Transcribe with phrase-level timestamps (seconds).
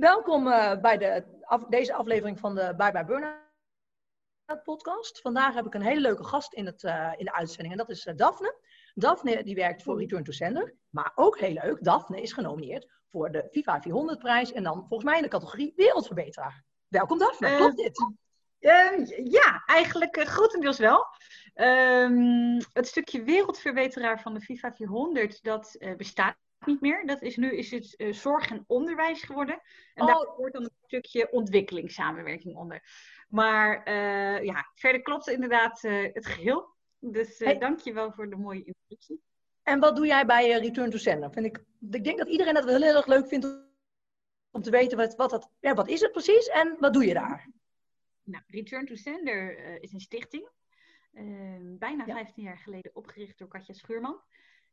[0.00, 5.20] Welkom uh, bij de, af, deze aflevering van de Bye Bye Burnout podcast.
[5.20, 7.90] Vandaag heb ik een hele leuke gast in, het, uh, in de uitzending en dat
[7.90, 8.56] is uh, Daphne.
[8.94, 13.30] Daphne die werkt voor Return to Sender, maar ook heel leuk, Daphne is genomineerd voor
[13.30, 16.64] de FIFA 400 prijs en dan volgens mij in de categorie Wereldverbeteraar.
[16.88, 18.12] Welkom Daphne, klopt dit?
[19.30, 21.06] ja, eigenlijk grotendeels wel.
[21.54, 26.36] Um, het stukje wereldverbeteraar van de FIFA 400, dat bestaat
[26.66, 27.06] niet meer.
[27.06, 29.60] Dat is nu is het uh, zorg en onderwijs geworden.
[29.94, 30.08] En oh.
[30.08, 32.82] daar hoort dan een stukje ontwikkelingssamenwerking onder.
[33.28, 36.74] Maar uh, ja, verder klopt inderdaad uh, het geheel.
[36.98, 37.58] Dus hey.
[37.58, 39.22] dank je wel voor de mooie introductie.
[39.62, 41.32] En wat doe jij bij Return to Sender?
[41.32, 43.68] Vind ik, ik denk dat iedereen dat wel heel erg leuk vindt
[44.50, 47.14] om te weten wat, wat, dat, ja, wat is het precies en wat doe je
[47.14, 47.50] daar?
[48.22, 50.48] Nou, Return to Sender is een stichting.
[51.78, 52.14] bijna ja.
[52.14, 54.20] 15 jaar geleden opgericht door Katja Schuurman.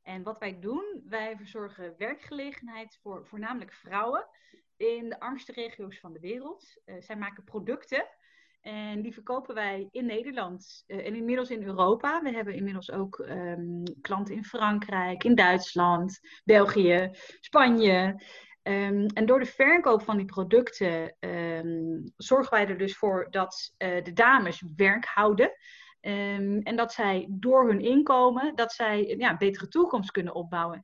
[0.07, 4.27] En wat wij doen, wij verzorgen werkgelegenheid voor voornamelijk vrouwen
[4.77, 6.81] in de armste regio's van de wereld.
[6.85, 8.05] Uh, zij maken producten
[8.61, 12.22] en die verkopen wij in Nederland uh, en inmiddels in Europa.
[12.22, 18.21] We hebben inmiddels ook um, klanten in Frankrijk, in Duitsland, België, Spanje.
[18.64, 23.73] Um, en door de verkoop van die producten um, zorgen wij er dus voor dat
[23.77, 25.52] uh, de dames werk houden.
[26.02, 30.81] Um, en dat zij door hun inkomen, dat zij ja, een betere toekomst kunnen opbouwen.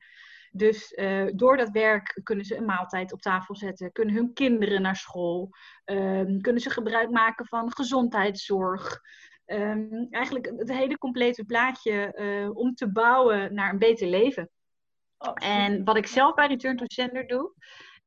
[0.50, 4.82] Dus uh, door dat werk kunnen ze een maaltijd op tafel zetten, kunnen hun kinderen
[4.82, 5.50] naar school,
[5.84, 9.00] um, kunnen ze gebruik maken van gezondheidszorg.
[9.46, 14.50] Um, eigenlijk het hele complete plaatje uh, om te bouwen naar een beter leven.
[15.18, 17.52] Oh, en wat ik zelf bij Return to Sender doe,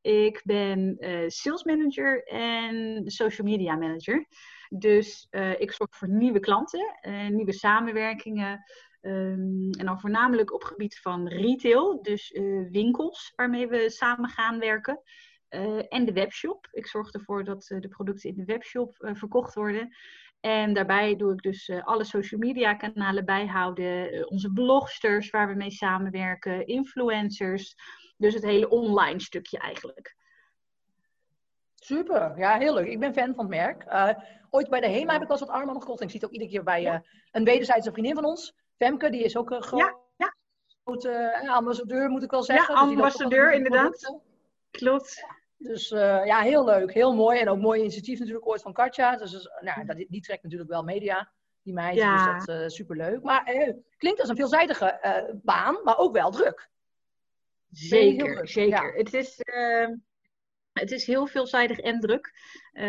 [0.02, 4.28] ik ben uh, sales manager en social media manager.
[4.70, 8.64] Dus uh, ik zorg voor nieuwe klanten, nieuwe samenwerkingen.
[9.02, 14.60] Um, en dan voornamelijk op gebied van retail, dus uh, winkels waarmee we samen gaan
[14.60, 15.02] werken.
[15.90, 16.68] en de webshop.
[16.72, 19.96] Ik zorg ervoor dat de producten in de webshop verkocht worden.
[20.40, 24.30] En daarbij doe ik dus alle social media kanalen bijhouden.
[24.30, 26.68] onze blogsters waar we mee samenwerken.
[26.68, 27.76] Influencers.
[28.18, 30.16] Dus het hele online stukje eigenlijk.
[31.88, 32.88] Super, ja, heel leuk.
[32.88, 33.86] Ik ben fan van het merk.
[33.86, 34.10] Uh,
[34.50, 36.02] ooit bij de HEMA heb ik wel eens wat armbanden gekocht.
[36.02, 37.00] Ik zie het ook iedere keer bij uh,
[37.32, 38.56] een wederzijdse vriendin van ons.
[38.78, 40.34] Femke, die is ook een grote ja,
[40.86, 41.42] ja.
[41.44, 42.76] uh, ambassadeur, moet ik wel zeggen.
[42.76, 44.20] Ja, dus ambassadeur, inderdaad.
[44.72, 45.26] Klopt.
[45.58, 47.40] Dus ja, heel leuk, heel mooi.
[47.40, 49.16] En ook mooi initiatief natuurlijk ooit van Katja.
[49.16, 51.32] Dus nou, dat, die trekt natuurlijk wel media,
[51.62, 51.96] die meid.
[51.96, 52.36] Ja.
[52.36, 53.22] Dus dat is superleuk.
[53.22, 53.54] Maar
[53.98, 56.70] klinkt als een veelzijdige baan, maar ook wel druk.
[57.72, 58.94] Zeker, zeker.
[58.94, 59.42] Het is
[60.78, 62.32] het is heel veelzijdig en druk.
[62.74, 62.84] Uh,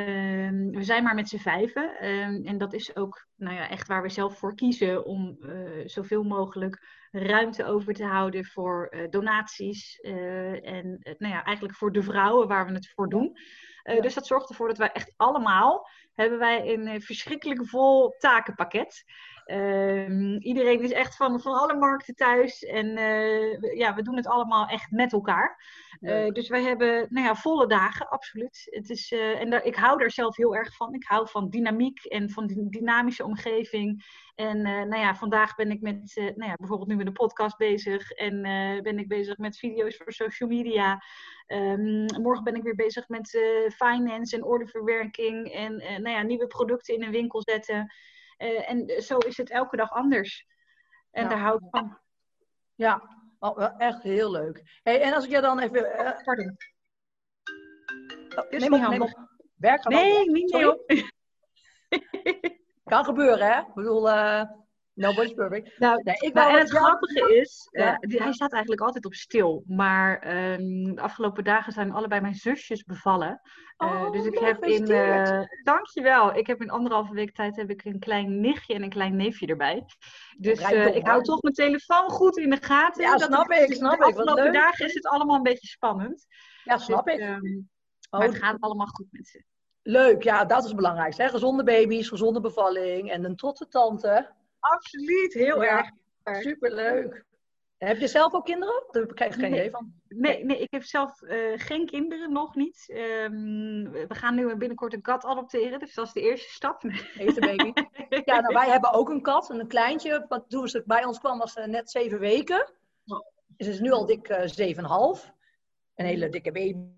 [0.71, 1.97] we zijn maar met z'n vijven.
[2.01, 5.83] Uh, en dat is ook nou ja, echt waar we zelf voor kiezen om uh,
[5.85, 10.01] zoveel mogelijk ruimte over te houden voor eh, donaties.
[10.01, 13.37] Eh, en nou ja, eigenlijk voor de vrouwen waar we het voor doen.
[13.83, 14.01] Ja.
[14.01, 19.05] Dus dat zorgt ervoor dat wij echt allemaal hebben wij een verschrikkelijk vol takenpakket.
[19.49, 22.65] Ehm, iedereen is echt van, van alle markten thuis.
[22.65, 22.87] En
[23.77, 25.59] ja, we doen het allemaal echt met elkaar.
[26.01, 28.67] Uh, dus wij hebben nou ja, volle dagen, absoluut.
[28.71, 30.95] Het is, uh, en daar, ik hou er zelf heel erg van.
[30.95, 34.05] Ik hou van dynamiek en van die dynamische omgeving.
[34.35, 38.11] En nou ja, vandaag ben ik met, nou ja, bijvoorbeeld nu met een podcast bezig.
[38.11, 38.43] En
[38.83, 41.03] ben ik bezig met video's voor social media.
[41.47, 43.29] Um, morgen ben ik weer bezig met
[43.75, 45.53] finance en orderverwerking.
[45.53, 47.93] En nou ja, nieuwe producten in een winkel zetten.
[48.39, 50.47] En zo is het elke dag anders.
[51.11, 51.29] En ja.
[51.29, 51.99] daar hou ik van.
[52.75, 54.81] Ja, Oh, wel echt heel leuk.
[54.83, 55.81] Hey, en als ik je dan even...
[55.81, 56.57] Uh, Pardon.
[58.37, 59.29] Oh, neem, op, neem op.
[59.57, 60.93] Werk nee, niet op.
[62.85, 63.61] kan gebeuren, hè?
[63.61, 64.43] Ik bedoel, uh,
[64.99, 65.79] nobody's perfect.
[65.79, 69.15] Nou, nee, ik nou, en het grappige is, uh, die, hij staat eigenlijk altijd op
[69.15, 69.65] stil.
[69.67, 73.41] Maar um, de afgelopen dagen zijn allebei mijn zusjes bevallen.
[73.77, 77.85] Oh, dus ik heb in, uh, dankjewel, ik heb in anderhalve week tijd heb ik
[77.85, 79.85] een klein nichtje en een klein neefje erbij.
[80.39, 83.03] Dus uh, ik hou toch mijn telefoon goed in de gaten.
[83.03, 83.99] Ja, snap ik, snap.
[83.99, 86.27] De afgelopen dagen is het allemaal een beetje spannend.
[86.65, 87.21] Ja, snap dus, ik.
[87.21, 87.69] Um,
[88.11, 89.45] oh, maar het gaat allemaal goed met ze.
[89.83, 91.23] Leuk, ja, dat is het belangrijkste.
[91.23, 91.29] Hè?
[91.29, 94.37] Gezonde baby's, gezonde bevalling en een trotse tante.
[94.61, 96.43] Absoluut, heel ja, erg.
[96.43, 97.27] Superleuk.
[97.79, 98.85] Heb je zelf ook kinderen?
[98.91, 99.93] Daar krijg ik geen idee van.
[100.09, 102.87] Nee, nee, ik heb zelf uh, geen kinderen, nog niet.
[102.91, 106.83] Um, we gaan nu binnenkort een kat adopteren, dus dat is de eerste stap.
[107.19, 107.73] Eerste baby.
[108.25, 110.25] ja, nou, wij hebben ook een kat, een kleintje.
[110.29, 112.73] Wat toen ze bij ons kwam was ze net zeven weken.
[113.57, 115.33] Ze is nu al dik uh, zeven en half.
[115.95, 116.98] Een hele dikke baby.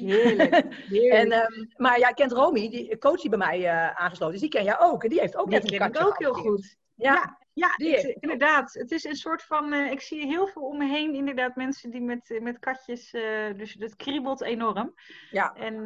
[0.00, 0.52] Heerlijk.
[1.20, 4.50] en, um, maar jij kent Romy, die coach die bij mij uh, aangesloten is, die
[4.50, 5.02] ken jij ook.
[5.02, 5.92] En die heeft ook die net een katje.
[5.92, 6.76] Die ik ook heel goed.
[6.94, 7.14] Ja.
[7.14, 7.42] ja.
[7.52, 8.72] Ja, ik, inderdaad.
[8.72, 9.72] Het is een soort van.
[9.72, 13.12] Uh, ik zie heel veel om me heen, inderdaad, mensen die met, met katjes.
[13.12, 13.22] Uh,
[13.56, 14.94] dus het kriebelt enorm.
[15.30, 15.54] Ja.
[15.54, 15.84] En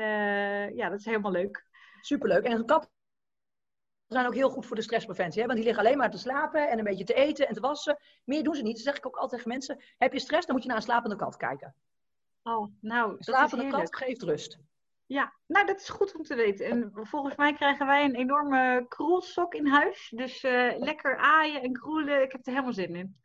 [0.75, 1.67] ja, dat is helemaal leuk.
[2.01, 2.45] Superleuk.
[2.45, 2.91] En katten
[4.09, 5.41] zijn ook heel goed voor de stresspreventie.
[5.41, 5.47] Hè?
[5.47, 7.99] Want die liggen alleen maar te slapen en een beetje te eten en te wassen.
[8.25, 8.75] Meer doen ze niet.
[8.75, 10.85] Dan zeg ik ook altijd tegen mensen: heb je stress, dan moet je naar een
[10.85, 11.75] slapende kat kijken.
[12.43, 14.59] Oh, nou, slapende kat geeft rust.
[15.07, 16.67] Ja, nou dat is goed om te weten.
[16.67, 20.13] En volgens mij krijgen wij een enorme kroelsok in huis.
[20.15, 23.21] Dus uh, lekker aaien en kroelen, ik heb er helemaal zin in.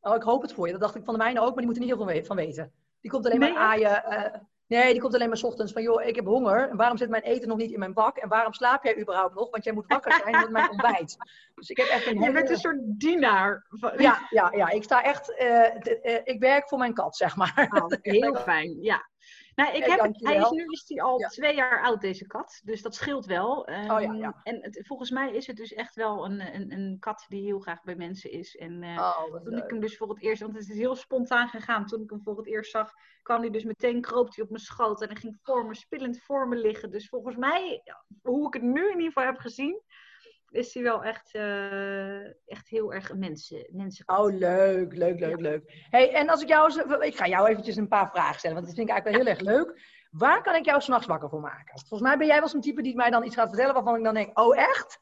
[0.00, 0.72] Oh, ik hoop het voor je.
[0.72, 2.36] Dat dacht ik van de mijne ook, maar die moet er niet heel veel van
[2.36, 2.72] weten.
[3.00, 4.04] Die komt alleen maar aaien.
[4.08, 4.40] Uh,
[4.72, 6.68] nee, die komt alleen maar s ochtends van, joh, ik heb honger.
[6.68, 8.16] En waarom zit mijn eten nog niet in mijn bak?
[8.16, 9.50] En waarom slaap jij überhaupt nog?
[9.50, 11.16] Want jij moet wakker zijn met mijn ontbijt.
[11.54, 12.26] Dus ik heb echt een hele...
[12.26, 13.66] Je bent een soort dienaar.
[13.96, 14.70] Ja, ja, ja.
[14.70, 15.30] Ik sta echt...
[15.40, 17.68] Uh, ik werk voor mijn kat, zeg maar.
[17.82, 19.08] Oh, heel fijn, ja.
[19.54, 22.60] Nou, ik heb, hij is, nu is hij al twee jaar oud, deze kat.
[22.64, 23.60] Dus dat scheelt wel.
[23.60, 24.40] oh, ja, ehm, ja.
[24.42, 27.60] En het, volgens mij is het dus echt wel een, een, een kat die heel
[27.60, 28.56] graag bij mensen is.
[28.56, 31.48] En uh, oh, toen ik hem dus voor het eerst, want het is heel spontaan
[31.48, 31.86] gegaan.
[31.86, 34.62] Toen ik hem voor het eerst zag, kwam hij dus meteen, kroop hij op mijn
[34.62, 35.02] schoot.
[35.02, 36.90] En hij ging voor me, spillend voor me liggen.
[36.90, 37.82] Dus volgens mij,
[38.22, 39.82] hoe ik het nu in ieder geval heb gezien,
[40.52, 44.08] is hij wel echt, uh, echt heel erg mensen, mensen.
[44.08, 45.86] Oh, leuk, leuk, leuk, leuk.
[45.90, 48.76] Hey, en als ik jou, ik ga jou eventjes een paar vragen stellen, want dat
[48.76, 49.80] vind ik eigenlijk wel heel erg leuk.
[50.10, 51.78] Waar kan ik jou s'nachts wakker voor maken?
[51.78, 54.04] Volgens mij ben jij wel zo'n type die mij dan iets gaat vertellen waarvan ik
[54.04, 55.00] dan denk, oh echt?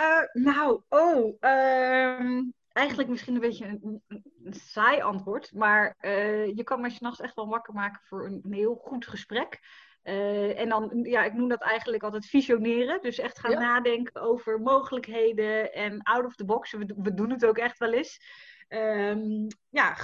[0.00, 2.40] Uh, nou, oh, uh,
[2.72, 4.02] eigenlijk misschien een beetje een,
[4.44, 8.40] een saai antwoord, maar uh, je kan mij s'nachts echt wel wakker maken voor een,
[8.42, 9.60] een heel goed gesprek.
[10.04, 13.00] Uh, en dan, ja, ik noem dat eigenlijk altijd visioneren.
[13.00, 16.72] Dus echt gaan nadenken over mogelijkheden en out of the box.
[16.72, 18.20] We, we doen het ook echt wel eens.
[18.68, 19.96] Um, ja,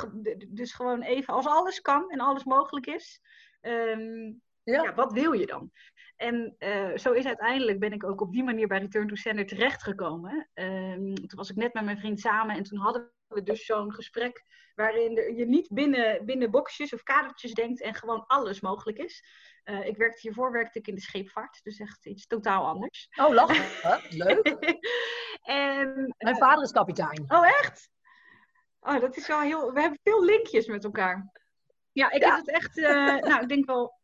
[0.49, 3.21] dus gewoon even, als alles kan en alles mogelijk is,
[3.61, 4.43] um,
[4.73, 4.83] ja.
[4.83, 4.95] ja.
[4.95, 5.71] wat wil je dan?
[6.17, 9.47] En uh, zo is uiteindelijk ben ik ook op die manier bij Return to Sender
[9.47, 10.49] terechtgekomen.
[10.55, 13.95] Um, toen was ik net met mijn vriend samen en toen hadden we dus zo'n
[13.95, 14.45] gesprek
[14.75, 19.25] waarin je niet binnen, binnen boxjes of kadertjes denkt en gewoon alles mogelijk is.
[19.65, 23.09] Uh, ik werkte hiervoor werkte ik in de scheepvaart, dus echt iets totaal anders.
[23.21, 23.65] Oh, lachen.
[24.09, 24.47] Leuk.
[25.43, 27.25] en, Mijn vader is kapitein.
[27.29, 27.91] Oh, echt?
[28.81, 29.73] Oh, dat is wel heel...
[29.73, 31.33] We hebben veel linkjes met elkaar.
[31.93, 32.79] Ja, ik heb het echt...
[32.79, 33.98] Uh, nou, ik denk wel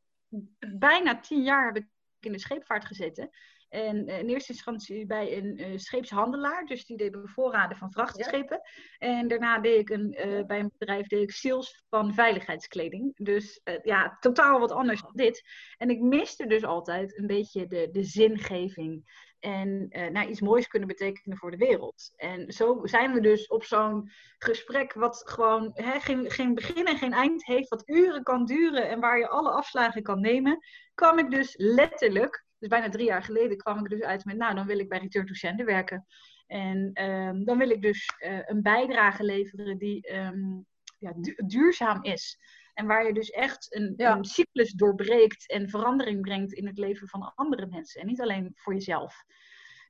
[0.59, 1.87] bijna tien jaar heb ik
[2.21, 3.31] in de scheepvaart gezeten.
[3.75, 8.61] En eh, in eerste instantie bij een uh, scheepshandelaar, dus die deed bevoorraden van vrachtschepen.
[8.99, 13.13] En daarna deed ik een, uh, bij een bedrijf deed ik sales van veiligheidskleding.
[13.17, 15.43] Dus ja, totaal wat anders dan dit.
[15.77, 19.23] En ik miste dus altijd een beetje de, de zingeving.
[19.45, 22.13] En nou, iets moois kunnen betekenen voor de wereld.
[22.17, 26.99] En zo zijn we dus op zo'n gesprek wat gewoon hè, geen, geen begin en
[26.99, 30.59] geen eind heeft, wat uren kan duren en waar je alle afslagen kan nemen,
[30.95, 34.55] kwam ik dus letterlijk dus bijna drie jaar geleden kwam ik dus uit met, nou,
[34.55, 36.07] dan wil ik bij Return to Sender werken.
[36.47, 40.67] En um, dan wil ik dus uh, een bijdrage leveren die um,
[40.99, 42.39] ja, du duurzaam is.
[42.75, 44.17] En waar je dus echt een, ja.
[44.17, 48.01] een, cyclus doorbreekt en verandering brengt in het leven van andere mensen.
[48.01, 49.25] En niet alleen voor jezelf.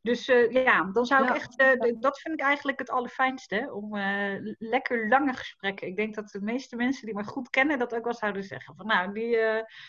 [0.02, 3.94] Dus uh, ja, dan zou ik echt, uh, dat vind ik eigenlijk het allerfijnste, om
[3.94, 5.86] uh, lekker lange gesprekken.
[5.86, 8.76] Ik denk dat de meeste mensen die me goed kennen dat ook wel zouden zeggen.
[8.76, 9.38] Van nou, die,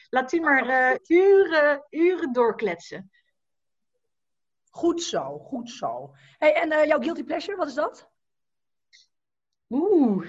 [0.10, 3.12] laat die maar uren, uren doorkletsen.
[4.70, 6.12] Goed zo, goed zo.
[6.38, 8.10] Hey, en jouw guilty pleasure, wat is dat?
[9.70, 10.28] Oeh.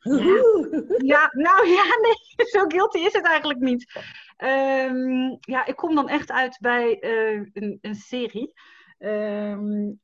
[1.12, 1.30] Ja.
[1.32, 3.92] nou ja, nee, zo guilty is het eigenlijk niet.
[4.38, 8.52] Um, ja, ik kom dan echt uit bij uh, een, een, serie.
[8.98, 10.00] Um,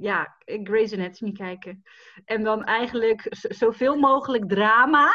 [0.00, 1.82] ja, Grey's Anatomy kijken.
[2.24, 5.08] En dan eigenlijk zoveel mogelijk drama.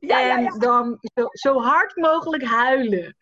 [0.00, 0.58] Ja, en ja, ja.
[0.58, 3.16] dan zo, zo, hard mogelijk huilen.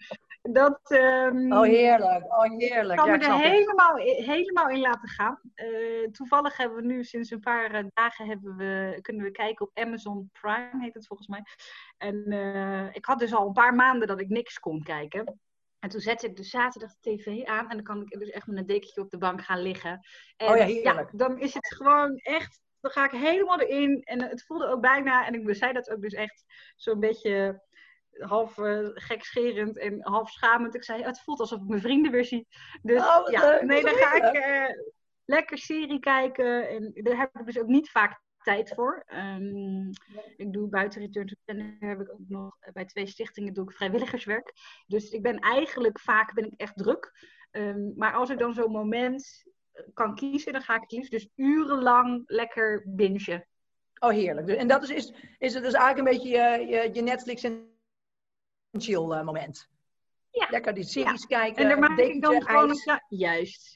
[0.53, 2.25] Dat, um, oh, heerlijk.
[2.25, 2.99] Oh, heerlijk.
[2.99, 5.41] kan me er helemaal, helemaal in laten gaan.
[5.55, 9.67] Uh, toevallig hebben we nu sinds een paar uh, dagen hebben we, kunnen we kijken
[9.67, 11.43] op Amazon Prime, heet het volgens mij.
[11.99, 15.41] En uh, ik had dus al een paar maanden dat ik niks kon kijken.
[15.79, 18.47] En toen zette ik dus zaterdag de tv aan en dan kan ik dus echt
[18.47, 20.07] met een dekentje op de bank gaan liggen.
[20.37, 21.11] En oh ja, heerlijk.
[21.11, 24.03] Ja, dan is het gewoon echt dan ga ik helemaal erin.
[24.03, 26.45] En het voelde ook bijna, en ik zei dat ook dus echt
[26.77, 27.63] zo'n beetje
[28.19, 30.75] half uh, gekscherend en half schamend.
[30.75, 32.47] Ik zei, het voelt alsof ik mijn vrienden weer zie.
[32.83, 34.83] Dus oh, ja, nee, dan ga ik uh,
[35.25, 36.69] lekker serie kijken.
[36.69, 39.05] En daar heb ik dus ook niet vaak tijd voor.
[39.39, 39.91] Um,
[40.37, 43.77] ik doe buiten Return to Sender heb ik ook nog bij twee stichtingen doe ik
[43.77, 44.53] vrijwilligerswerk.
[44.87, 47.13] Dus ik ben eigenlijk vaak ben ik echt druk.
[47.51, 51.11] Um, maar als ik dan zo'n moment eh, kan kiezen, dan ga ik het liefst
[51.11, 53.47] dus urenlang lekker bingen.
[53.99, 54.49] Oh, heerlijk.
[54.49, 57.75] En dat is, is, is het dus eigenlijk een beetje je, je, je Netflix en
[58.81, 59.69] chill uh, moment.
[60.31, 60.47] Ja.
[60.51, 61.63] Lekker die series kijken.
[61.63, 63.01] En daar maak ik dan gewoon een...
[63.09, 63.75] Juist.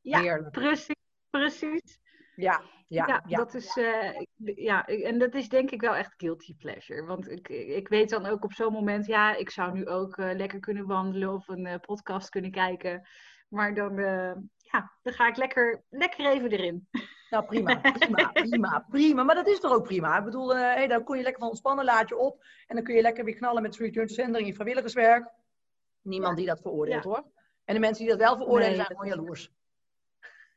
[0.00, 0.50] Ja, Heerlijk.
[0.50, 0.96] precies.
[1.30, 2.00] Precies.
[2.36, 3.36] Ja, ja, Ja, ja.
[3.36, 4.20] dat is, eh,
[4.56, 7.04] ja, en dat is denk ik wel echt guilty pleasure.
[7.04, 10.36] Want ik, ik weet dan ook op zo'n moment, ja, ik zou nu ook eh,
[10.36, 13.08] lekker kunnen wandelen of een eh, podcast kunnen kijken.
[13.48, 14.32] Maar dan, eh,
[14.72, 16.88] ja, dan ga ik lekker, lekker even erin.
[17.30, 19.22] Nou, prima, prima, prima, prima.
[19.22, 20.18] Maar dat is toch ook prima?
[20.18, 22.44] Ik bedoel, hey, dan kon je lekker van ontspannen, laad je op.
[22.66, 25.30] En dan kun je lekker weer knallen met Return to Sender in je vrijwilligerswerk.
[26.02, 27.24] Niemand die dat veroordeelt, hoor.
[27.64, 29.52] En de mensen die dat wel veroordelen, Nee, zijn gewoon jaloers.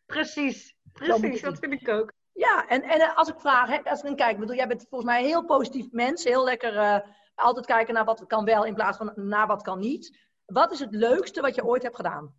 [0.06, 2.14] Precies, precies, dat vind ik ook.
[2.34, 4.86] Ja, en, en eh, als ik vraag, hè, als ik dan kijk, bedoel, jij bent
[4.90, 6.24] volgens mij een heel positief mens.
[6.24, 7.00] Heel lekker eh,
[7.36, 10.18] altijd kijken naar wat kan wel in plaats van naar wat kan niet.
[10.46, 12.36] Wat is het leukste wat je ooit hebt gedaan?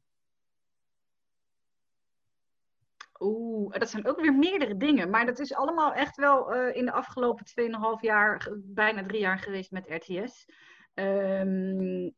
[3.22, 5.10] Oeh, dat zijn ook weer meerdere dingen.
[5.10, 9.38] Maar dat is allemaal echt wel eh, in de afgelopen 2,5 jaar, bijna drie jaar
[9.38, 10.46] geweest met RTS.
[10.94, 12.10] Ehm,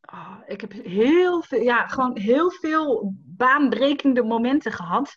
[0.00, 5.16] ah, ik heb heel veel, ja, gewoon heel veel baanbrekende momenten gehad.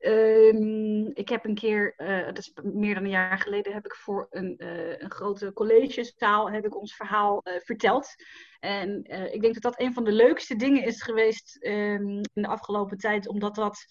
[0.00, 3.94] Ehm, ik heb een keer, eh, dat is meer dan een jaar geleden, heb ik
[3.94, 8.14] voor een, eh, een grote collegezaal heb ik ons verhaal eh, verteld.
[8.60, 12.46] En ik denk dat dat een van de leukste dingen is geweest ehm, in de
[12.46, 13.84] afgelopen tijd, omdat dat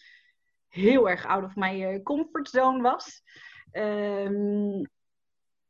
[0.68, 3.22] heel erg out of eh, comfortzone was.
[3.72, 4.84] Ehm,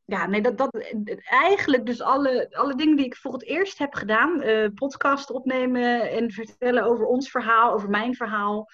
[0.04, 0.84] ja, nee, dat, dat,
[1.24, 4.42] eigenlijk dus alle, alle dingen die ik voor het eerst heb gedaan,
[4.74, 8.68] podcast opnemen en vertellen over ons verhaal, over mijn verhaal.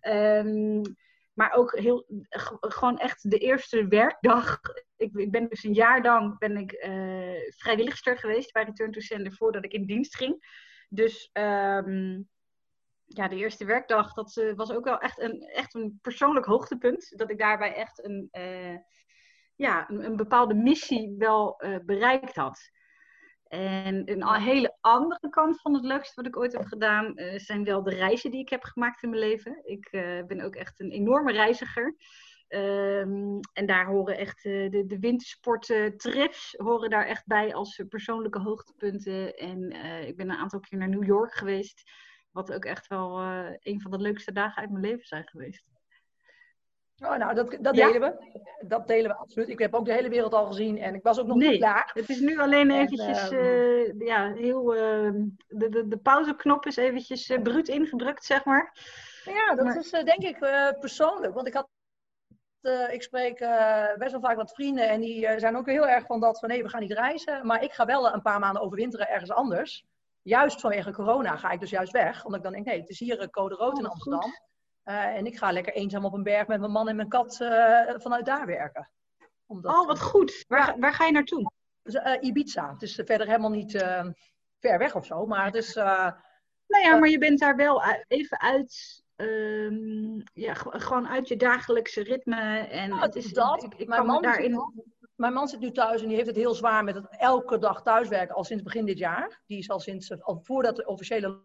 [0.00, 0.82] Ehm,
[1.34, 2.06] maar ook heel,
[2.60, 4.60] gewoon echt de eerste werkdag.
[4.96, 9.00] Ik, ik ben dus een jaar lang ben ik, eh, vrijwilligster geweest bij Return to
[9.00, 10.46] Sender voordat ik in dienst ging.
[10.88, 12.22] Dus ehm,
[13.04, 17.18] ja, de eerste werkdag, dat eh, was ook wel echt een, echt een persoonlijk hoogtepunt.
[17.18, 18.76] Dat ik daarbij echt een, eh,
[19.56, 22.70] ja, een, een bepaalde missie wel bereikt had.
[23.48, 27.64] En een hele andere kant van het leukste wat ik ooit heb gedaan, eh, zijn
[27.64, 29.60] wel de reizen die ik heb gemaakt in mijn leven.
[29.64, 31.96] Ik eh, ben ook echt een enorme reiziger.
[32.48, 37.82] Ehm, en daar horen echt eh, de, de wintersporten, trips horen daar echt bij als
[37.88, 39.36] persoonlijke hoogtepunten.
[39.36, 39.70] En
[40.06, 41.90] ik ben een aantal keer naar New York geweest.
[42.30, 43.20] Wat ook echt wel
[43.58, 45.73] een van de leukste dagen uit mijn leven zijn geweest.
[47.02, 47.86] Oh, nou, dat, dat Ja?
[47.86, 48.40] delen we.
[48.66, 49.48] Dat delen we absoluut.
[49.48, 51.48] Ik heb ook de hele wereld al gezien en ik was ook nog Nee.
[51.50, 51.90] niet klaar.
[51.94, 56.66] Het is nu alleen En, eventjes, ehm, eh, ja, heel, ehm, de, de, de pauzeknop
[56.66, 58.72] is eventjes eh, bruut ingedrukt, zeg maar.
[59.24, 60.38] Ja, dat Maar- is eh, denk ik
[60.80, 61.34] persoonlijk.
[61.34, 61.68] Want ik had,
[62.90, 63.38] ik spreek
[63.98, 66.62] best wel vaak wat vrienden en die zijn ook heel erg van dat van nee,
[66.62, 67.46] we gaan niet reizen.
[67.46, 69.84] Maar ik ga wel een paar maanden overwinteren ergens anders.
[70.22, 72.24] Juist vanwege corona ga ik dus juist weg.
[72.24, 74.20] Omdat ik dan denk, nee, het is hier code rood Oh, in Amsterdam.
[74.20, 74.42] goed.
[74.84, 77.40] Eh, en ik ga lekker eenzaam op een berg met mijn man en mijn kat
[77.40, 78.88] eh, vanuit daar werken.
[79.46, 80.44] Omdat, Oh, wat goed.
[80.48, 81.50] Waar, ga- waar ga je naartoe?
[81.82, 82.72] Dus, eh, Ibiza.
[82.72, 83.72] Het is verder helemaal niet
[84.58, 85.26] ver weg of zo.
[85.26, 85.74] Maar het is...
[86.66, 92.02] Nou ja, maar je bent daar wel even uit, ehm, ja, gewoon uit je dagelijkse
[92.02, 92.58] ritme.
[92.58, 93.62] En het is, dat.
[93.62, 94.60] ik, ik Mijn man daarin...
[95.14, 97.82] Mijn man zit nu thuis en die heeft het heel zwaar met het elke dag
[97.82, 99.40] thuiswerken al sinds begin dit jaar.
[99.46, 101.40] Die is al sinds, al voordat de officiële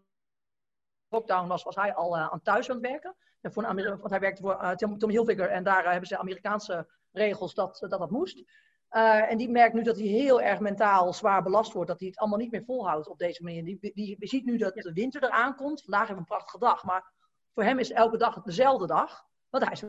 [1.08, 3.16] lockdown was, was hij al aan thuis aan het werken.
[3.42, 6.08] Voor een Ameri- want hij werkte voor eh, Tom, Tommy Hilfiger en daar eh, hebben
[6.08, 8.42] ze Amerikaanse regels dat dat, dat moest.
[8.88, 11.88] Eh, en die merkt nu dat hij heel erg mentaal zwaar belast wordt.
[11.88, 13.64] Dat hij het allemaal niet meer volhoudt op deze manier.
[13.64, 15.82] Die, die, die ziet nu dat de winter eraan komt.
[15.82, 16.84] Vandaag hebben we een prachtige dag.
[16.84, 17.12] Maar
[17.54, 19.24] voor hem is elke dag dezelfde dag.
[19.48, 19.84] Want hij is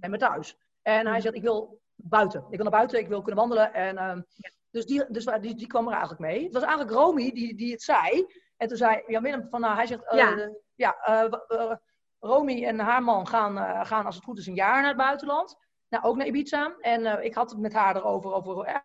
[0.00, 0.56] bij me thuis.
[0.82, 2.40] En hij zegt, ik wil buiten.
[2.40, 3.74] Ik wil naar buiten, ik wil kunnen wandelen.
[3.74, 4.22] En, ehm,
[4.70, 6.44] Dus, die, dus die, die kwam er eigenlijk mee.
[6.44, 8.26] Het was eigenlijk Romy die, die het zei.
[8.56, 10.50] En toen zei Jan Willem van, nou, hij zegt, eh, Ja.
[10.74, 11.76] ja, eh, eh,
[12.24, 14.96] Romy en haar man gaan, eh, gaan als het goed is een jaar naar het
[14.96, 15.56] buitenland.
[15.88, 16.76] Nou, ook naar Ibiza.
[16.80, 18.76] En eh, ik had het met haar erover, over eh,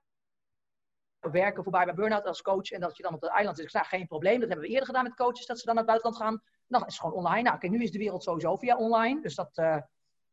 [1.19, 2.71] werken voorbij bij Burnout als coach.
[2.71, 3.63] En dat je dan op het eiland is.
[3.63, 4.39] Ik zei, geen probleem.
[4.39, 6.41] Dat hebben we eerder gedaan met coaches, dat ze dan naar het buitenland gaan.
[6.81, 7.41] Het is gewoon online.
[7.41, 9.21] Nou, nu is de wereld sowieso via online.
[9.21, 9.53] Dus, dat,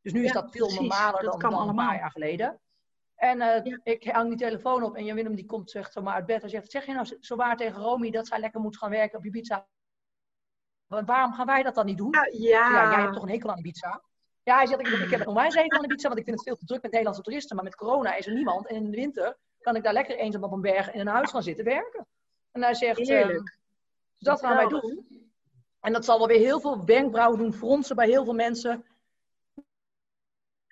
[0.01, 0.81] dus nu is dat veel precies.
[0.81, 2.61] normaler Dat dan, dan een paar jaar geleden.
[3.15, 3.81] En Ja.
[3.83, 6.49] ik hang die telefoon op en Jan Willem die komt zegt zomaar uit bed en
[6.49, 9.25] zegt, zeg je nou zo waar tegen Romy dat zij lekker moet gaan werken op
[9.25, 9.67] Ibiza?
[11.03, 12.11] Waarom gaan wij dat dan niet doen?
[12.11, 14.03] Ja, Ja, jij hebt toch een hekel aan Ibiza?
[14.43, 16.47] Ja, hij zegt, ik, ik heb een onwijs hekel aan Ibiza, want ik vind het
[16.47, 17.57] veel te druk met Nederlandse toeristen.
[17.57, 18.67] Maar met corona is er niemand.
[18.67, 21.31] En in de winter kan ik daar lekker eenzaam op een berg in een huis
[21.31, 22.07] gaan zitten werken.
[22.53, 23.43] En hij zegt, eh, dus
[24.19, 25.07] dat gaan wij doen.
[25.81, 28.85] En dat zal wel weer heel veel wenkbrauwen doen, fronsen bij heel veel mensen.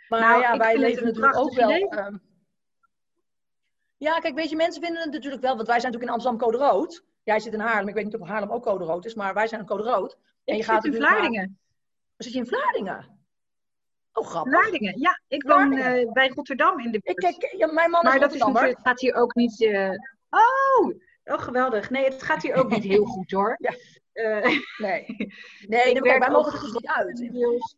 [0.09, 1.69] Maar Nou, ja, wij leven natuurlijk ook wel.
[1.71, 2.17] ehm,
[3.97, 6.51] ja, kijk, weet je, mensen vinden het natuurlijk wel, want wij zijn natuurlijk in Amsterdam
[6.51, 7.05] code rood.
[7.23, 9.47] Jij zit in Haarlem, ik weet niet of Haarlem ook code rood is, maar wij
[9.47, 10.13] zijn een code rood.
[10.45, 11.59] En Ik je gaat zit in natuurlijk naar- Vlaardingen.
[12.17, 13.21] Zit je in Vlaardingen?
[14.13, 14.53] Oh, grappig.
[14.53, 15.21] Vlaardingen, ja.
[15.29, 16.07] Ik woon Vlaardingen.
[16.07, 17.39] eh, bij Rotterdam in de Ik, buurt.
[17.39, 19.63] kijk, ja, mijn man is maar dat is natuurlijk, gaat hier ook niet...
[19.63, 19.91] eh,
[20.31, 21.91] Oh, Oh, geweldig.
[21.91, 23.57] Nee, het gaat hier ook niet heel goed hoor.
[23.63, 23.73] Ja.
[24.15, 25.05] Uh, nee,
[25.69, 27.17] nee ik wij mogen er dus niet uit.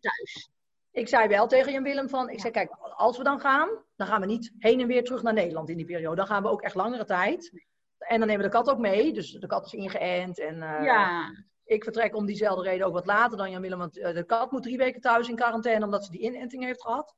[0.01, 0.51] thuis.
[0.91, 4.07] Ik zei wel tegen Jan Willem van, ik zei kijk, als we dan gaan, dan
[4.07, 6.17] gaan we niet heen en weer terug naar Nederland in die periode.
[6.17, 7.63] Dan gaan we ook echt langere tijd.
[8.07, 10.39] En dan nemen we de kat ook mee, dus de kat is ingeënt.
[10.39, 11.31] En uh, ja.
[11.65, 14.51] ik vertrek om diezelfde reden ook wat later dan Jan Willem, want uh, de kat
[14.51, 17.15] moet drie weken thuis in quarantaine omdat ze die inenting heeft gehad.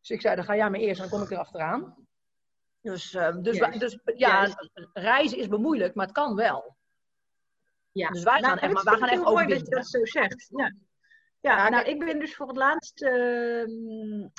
[0.00, 1.94] Dus ik zei, dan ga jij maar eerst en dan kom ik erachteraan.
[2.80, 4.56] Dus, uh, dus, dus ja,
[4.92, 6.76] reizen is bemoeilijk, maar het kan wel.
[7.92, 8.08] Ja.
[8.08, 10.48] Dus wij gaan, nou, echt, maar wij gaan echt mooi dat je dat zo zegt.
[10.56, 10.74] Ja.
[11.42, 13.66] Ja, nou, ik ben dus voor het laatst uh,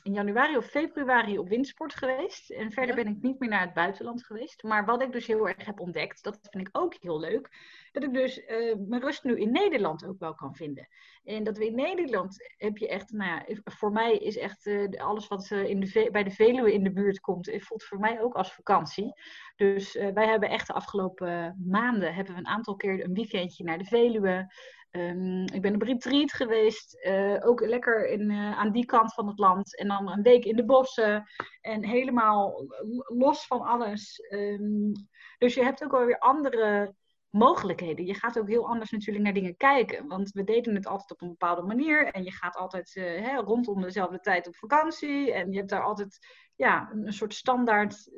[0.04, 2.50] in januari of februari op windsport geweest.
[2.50, 4.64] En verder ben ik niet meer naar het buitenland geweest.
[4.64, 7.50] Maar wat ik dus heel erg heb ontdekt, dat vind ik ook heel leuk,
[7.92, 10.88] dat ik dus uh, mijn rust nu in Nederland ook wel kan vinden.
[11.24, 14.90] En dat we in Nederland heb je echt, nou ja, voor mij is echt uh,
[15.02, 18.22] alles wat uh, in de bij de Veluwe in de buurt komt, voelt voor mij
[18.22, 19.14] ook als vakantie.
[19.56, 23.78] Dus wij hebben echt de afgelopen maanden, hebben we een aantal keer een weekendje naar
[23.78, 24.52] de Veluwe.
[24.92, 29.28] Um, ik ben op retreat geweest, uh, ook lekker in, uh, aan die kant van
[29.28, 29.78] het land.
[29.78, 31.26] En dan een week in de bossen
[31.62, 32.66] en helemaal
[33.04, 34.28] los van alles.
[34.30, 34.92] Um,
[35.38, 36.96] dus je hebt ook wel weer andere
[37.30, 38.06] mogelijkheden.
[38.06, 40.08] Je gaat ook heel anders natuurlijk naar dingen kijken.
[40.08, 42.08] Want we deden het altijd op een bepaalde manier.
[42.08, 45.34] En je gaat altijd uh, hè, rondom dezelfde tijd op vakantie.
[45.34, 48.10] En je hebt daar altijd ja, een soort standaard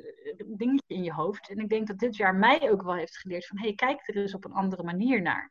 [0.46, 1.50] dingetje in je hoofd.
[1.50, 3.58] En ik denk dat dit jaar mij ook wel heeft geleerd van...
[3.58, 5.50] hé, hey, kijk er eens op een andere manier naar.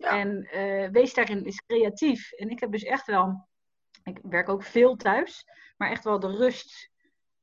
[0.00, 2.32] En uh, wees daarin eens creatief.
[2.32, 3.48] En ik heb dus echt wel,
[4.04, 5.44] ik werk ook veel thuis,
[5.76, 6.90] maar echt wel de rust,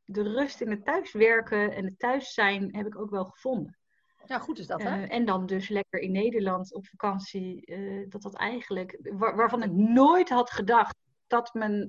[0.04, 3.78] de rust in het thuiswerken en het thuis zijn heb ik ook wel gevonden.
[4.26, 4.98] Ja, goed is dat, hè?
[4.98, 7.66] Uh, en dan dus lekker in Nederland op vakantie.
[7.66, 10.96] Uh, dat dat eigenlijk, waar, waarvan ik nooit had gedacht
[11.28, 11.88] dat, men,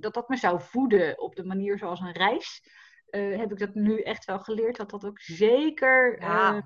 [0.00, 2.62] dat dat me zou voeden op de manier zoals een reis.
[3.10, 4.76] heb ik dat nu echt wel geleerd.
[4.76, 6.62] Dat dat ook zeker ja,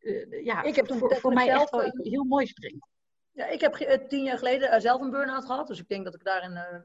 [0.00, 2.88] uh, ja, ik heb toen, voor, voor mij zelf, echt wel eh, heel mooi springt.
[3.32, 5.66] Ja, ik heb eh, tien jaar geleden zelf een burn-out gehad.
[5.66, 6.84] Dus ik denk dat ik daarin...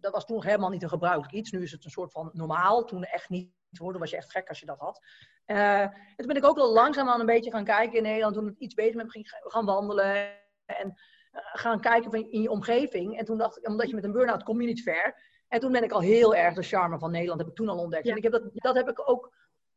[0.00, 1.50] dat was toen helemaal niet een gebruikelijk iets.
[1.50, 2.84] Nu is het een soort van normaal.
[2.84, 5.00] Toen echt niet hoor, dan was je echt gek als je dat had.
[5.46, 5.86] Uh,
[6.16, 8.34] toen ben ik ook al langzaamaan een beetje gaan kijken in Nederland.
[8.34, 10.30] Toen het iets beter met me ging gaan wandelen.
[10.66, 10.94] En
[11.32, 13.18] gaan kijken in je omgeving.
[13.18, 15.14] En toen dacht ik, omdat je met een burn-out kom je niet ver.
[15.48, 17.78] En toen ben ik al heel erg de charme van Nederland, heb ik toen al
[17.78, 18.08] ontdekt.
[18.08, 19.32] En ik heb dat, dat heb ik ook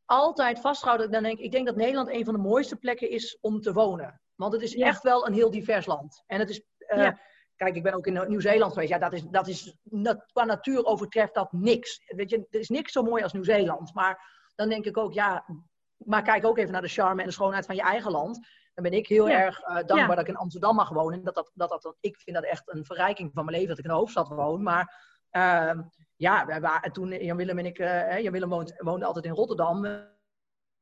[0.05, 1.11] altijd vasthouden.
[1.11, 3.73] Dan denk ik, ik denk dat Nederland een van de mooiste plekken is om te
[3.73, 4.21] wonen.
[4.35, 6.23] Want het is echt wel een heel divers land.
[6.27, 6.63] En het is.
[6.87, 7.09] Uh,
[7.55, 8.91] Kijk, ik ben ook in Nieuw-Zeeland geweest.
[8.91, 9.77] Ja, dat is, dat is,
[10.31, 12.01] qua natuur overtreft dat niks.
[12.05, 13.93] Weet je, er is niks zo mooi als Nieuw-Zeeland.
[13.93, 15.45] Maar dan denk ik ook, ja,
[15.97, 18.47] maar kijk ook even naar de charme en de schoonheid van je eigen land.
[18.73, 21.23] Dan ben ik heel erg uh, dankbaar dat ik in Amsterdam mag wonen.
[21.23, 23.85] Dat dat, dat, dat, ik vind dat echt een verrijking van mijn leven dat ik
[23.85, 24.63] in de hoofdstad woon.
[24.63, 24.95] Maar
[25.31, 25.79] uh,
[26.23, 29.31] ja, we waren, toen Jan Willem en ik, uh, Jan Willem woont, woonde altijd in
[29.31, 29.81] Rotterdam.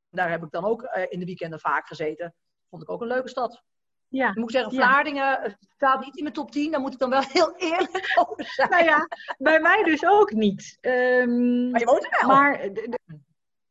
[0.09, 2.33] Daar heb ik dan ook uh, in de weekenden vaak gezeten.
[2.69, 3.63] Vond ik ook een leuke stad.
[4.07, 4.29] Ja.
[4.29, 5.55] Ik moet zeggen, Vlaardingen ja.
[5.75, 6.71] staat niet in mijn top 10.
[6.71, 8.69] Daar moet ik dan wel heel eerlijk over zijn.
[8.69, 10.77] Nou ja, bij mij dus ook niet.
[10.81, 12.29] Um, maar je woont er wel.
[12.29, 12.69] Maar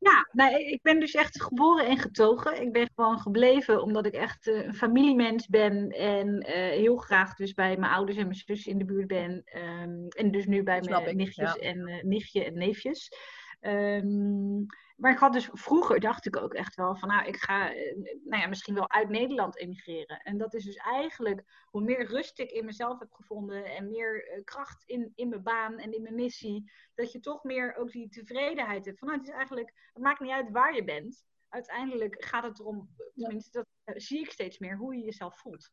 [0.00, 2.62] ja, nou, ik ben dus echt geboren en getogen.
[2.62, 5.88] Ik ben gewoon gebleven omdat ik echt uh, een familiemens ben.
[5.88, 9.42] En uh, heel graag dus bij mijn ouders en mijn zus in de buurt ben.
[9.82, 11.60] Um, en dus nu bij mijn nichtjes ja.
[11.60, 13.12] en uh, nichtje en neefjes.
[13.60, 14.66] Um,
[15.00, 17.68] maar ik had dus vroeger dacht ik ook echt wel van nou, ik ga
[18.24, 20.20] nou ja, misschien wel uit Nederland emigreren.
[20.20, 24.42] En dat is dus eigenlijk hoe meer rust ik in mezelf heb gevonden en meer
[24.44, 28.08] kracht in, in mijn baan en in mijn missie, dat je toch meer ook die
[28.08, 28.98] tevredenheid hebt.
[28.98, 31.24] Van nou, het is eigenlijk, het maakt niet uit waar je bent.
[31.48, 35.70] Uiteindelijk gaat het erom, tenminste, dat zie ik steeds meer, hoe je jezelf voelt.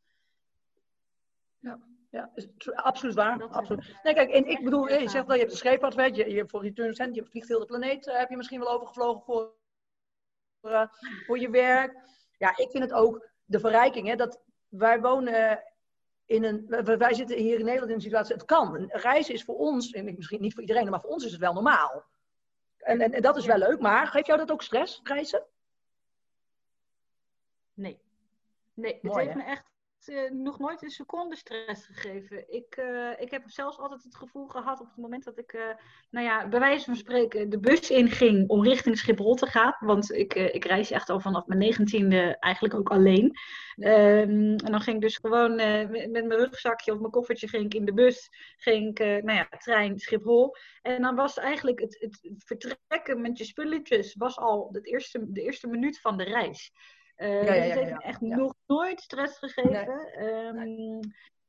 [1.59, 1.79] Ja,
[2.17, 3.43] ja is absoluut waar.
[3.43, 3.95] absoluut.
[4.03, 6.47] Nee, kijk, en ik bedoel, je zegt dat je hebt een scheepvaart, weet je, je
[6.47, 9.53] voor Return Cent, je vliegt heel de planeet, uh, heb je misschien wel overgevlogen voor,
[10.61, 10.87] uh,
[11.25, 11.95] voor je werk.
[12.37, 15.63] Ja, ik vind het ook de verrijking, hè, dat wij wonen
[16.25, 18.89] in een, wij zitten hier in Nederland in een situatie, het kan.
[18.91, 21.53] Reizen is voor ons, en misschien niet voor iedereen, maar voor ons is het wel
[21.53, 22.05] normaal.
[22.77, 25.45] En, en, en dat is wel leuk, maar geeft jou dat ook stress, reizen?
[27.73, 27.99] Nee.
[28.73, 29.65] Nee, het heeft me echt
[30.07, 32.53] uh, nog nooit een seconde stress gegeven.
[32.53, 35.61] Ik, uh, ik heb zelfs altijd het gevoel gehad op het moment dat ik, uh,
[36.09, 39.75] nou ja, bij wijze van spreken, de bus inging om richting Schiphol te gaan.
[39.79, 43.25] Want ik, ik reis echt al vanaf mijn negentiende eigenlijk ook alleen.
[43.79, 47.65] Um, en dan ging ik dus gewoon met, met, mijn rugzakje of mijn koffertje ging
[47.65, 50.55] ik in de bus, ging ik, nou ja, trein Schiphol.
[50.81, 55.41] En dan was eigenlijk het, het vertrekken met je spulletjes was al het eerste, de
[55.41, 56.71] eerste minuut van de reis.
[57.17, 60.11] Uh, ja, ja, ja, heeft echt nog nooit stress gegeven.
[60.17, 60.91] Nee.
[60.91, 60.99] Um,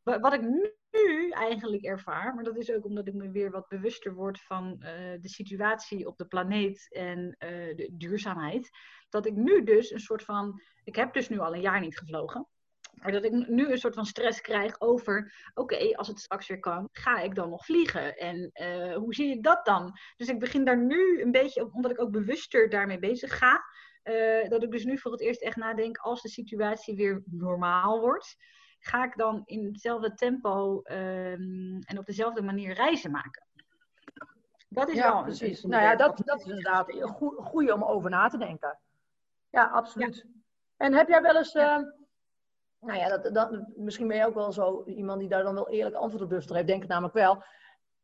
[0.02, 0.42] wat ik
[0.90, 4.76] nu eigenlijk ervaar, maar dat is ook omdat ik me weer wat bewuster word van
[4.78, 4.86] uh,
[5.20, 8.70] de situatie op de planeet en uh, de duurzaamheid,
[9.08, 11.98] dat ik nu dus een soort van, ik heb dus nu al een jaar niet
[11.98, 12.46] gevlogen,
[12.92, 16.60] maar dat ik nu een soort van stress krijg over, oké, als het straks weer
[16.60, 18.16] kan, ga ik dan nog vliegen?
[18.16, 19.98] En uh, hoe zie je dat dan?
[20.16, 23.62] Dus ik begin daar nu een beetje, omdat ik ook bewuster daarmee bezig ga,
[24.08, 28.00] uh, dat ik dus nu voor het eerst echt nadenk, als de situatie weer normaal
[28.00, 28.36] wordt,
[28.80, 33.46] ga ik dan in hetzelfde tempo um, en op dezelfde manier reizen maken?
[34.68, 35.62] Dat is ja, wel precies.
[35.62, 38.78] nou ja, dat, dat is inderdaad een goede om over na te denken.
[39.50, 40.16] Ja, absoluut.
[40.16, 40.22] Ja.
[40.76, 41.54] En heb jij wel eens...
[41.54, 41.78] Uh,
[42.80, 45.68] nou ja, dat, dat, misschien ben je ook wel zo iemand die daar dan wel
[45.68, 46.66] eerlijk antwoord op durft te geven.
[46.66, 47.42] Denk ik namelijk wel.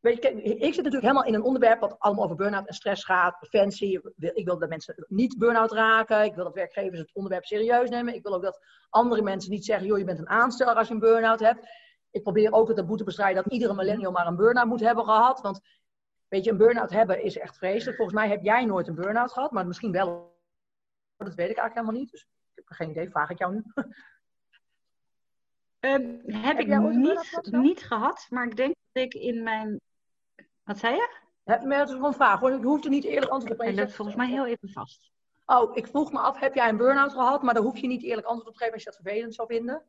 [0.04, 3.04] Weet je, ik zit natuurlijk helemaal in een onderwerp wat allemaal over burn-out en stress
[3.04, 3.38] gaat.
[3.38, 4.00] Preventie.
[4.16, 6.24] Ik wil dat mensen niet burn-out raken.
[6.24, 8.14] Ik wil dat werkgevers het onderwerp serieus nemen.
[8.14, 10.94] Ik wil ook dat andere mensen niet zeggen, joh, je bent een aansteller als je
[10.94, 11.68] een burn-out hebt.
[12.10, 15.04] Ik probeer ook het taboe te bestrijden dat iedere millennial maar een burn-out moet hebben
[15.04, 15.40] gehad.
[15.40, 15.60] Want
[16.28, 17.96] weet je, een burn-out hebben is echt vreselijk.
[17.96, 20.36] Volgens mij heb jij nooit een burn-out gehad, maar misschien wel.
[21.16, 22.10] Dat weet ik eigenlijk helemaal niet.
[22.10, 23.62] Dus ik heb geen idee, vraag ik jou nu.
[25.80, 29.80] Um, heb, heb ik niet, niet gehad, maar ik denk dat ik in mijn.
[30.64, 31.22] Wat zei je?
[31.44, 32.40] Heb, maar dat is gewoon een vraag.
[32.40, 32.52] Hoor.
[32.52, 33.90] Ik hoefde niet eerlijk antwoord op te geven.
[33.90, 35.12] Volgens mij heel even vast.
[35.46, 37.42] Oh, ik vroeg me af, heb jij een burn-out gehad?
[37.42, 39.48] Maar daar hoef je niet eerlijk antwoord op te geven als je dat vervelend zou
[39.48, 39.82] vinden.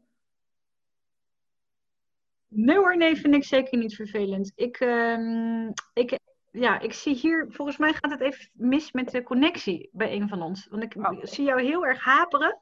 [2.47, 4.51] Nee hoor, nee, vind ik zeker niet vervelend.
[4.55, 6.19] Ik, um, ik,
[6.51, 10.29] ja, ik zie hier, volgens mij gaat het even mis met de connectie bij een
[10.29, 10.67] van ons.
[10.69, 11.19] Want ik oh.
[11.21, 12.61] zie jou heel erg haperen.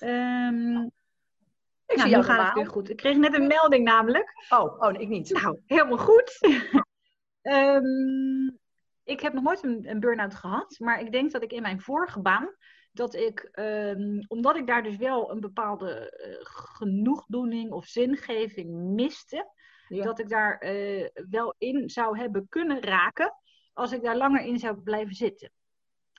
[0.00, 0.90] Um,
[1.86, 2.90] ik nou, zie jou gaat het weer goed.
[2.90, 4.32] Ik kreeg net een melding namelijk.
[4.48, 5.30] Oh, oh ik niet.
[5.42, 6.38] Nou, helemaal goed.
[7.52, 8.58] um,
[9.04, 11.80] ik heb nog nooit een, een burn-out gehad, maar ik denk dat ik in mijn
[11.80, 12.54] vorige baan,
[12.92, 19.52] dat ik, um, omdat ik daar dus wel een bepaalde uh, genoegdoening of zingeving miste,
[19.88, 23.34] dat ik daar uh, wel in zou hebben kunnen raken
[23.72, 25.50] als ik daar langer in zou blijven zitten.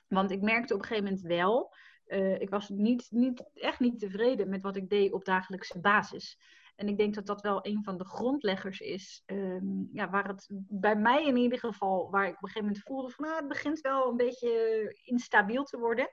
[0.08, 1.72] Want ik merkte op een gegeven moment wel
[2.10, 6.38] uh, ik was niet, niet, echt niet tevreden met wat ik deed op dagelijkse basis.
[6.80, 10.46] En ik denk dat dat wel een van de grondleggers is, um, ja, waar het
[10.68, 13.48] bij mij in ieder geval, waar ik op een gegeven moment voelde van, nou, het
[13.48, 16.10] begint wel een beetje instabiel te worden.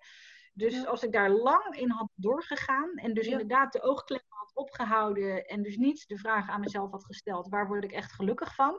[0.53, 5.45] Dus als ik daar lang in had doorgegaan en dus inderdaad de oogklem had opgehouden
[5.45, 8.75] en dus niet de vraag aan mezelf had gesteld, waar word ik echt gelukkig van,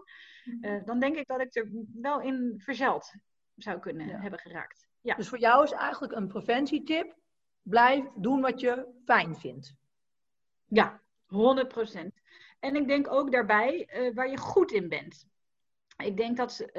[0.61, 3.13] uh, dan denk ik dat ik er wel in verzeld
[3.55, 4.87] zou kunnen hebben geraakt.
[5.01, 5.15] Ja.
[5.15, 7.17] Dus voor jou is eigenlijk een preventietip:
[7.63, 9.75] blijf doen wat je fijn vindt.
[10.67, 12.09] Ja, 100%.
[12.61, 15.27] En ik denk ook daarbij uh, waar je goed in bent.
[16.05, 16.73] Ik denk dat, uh,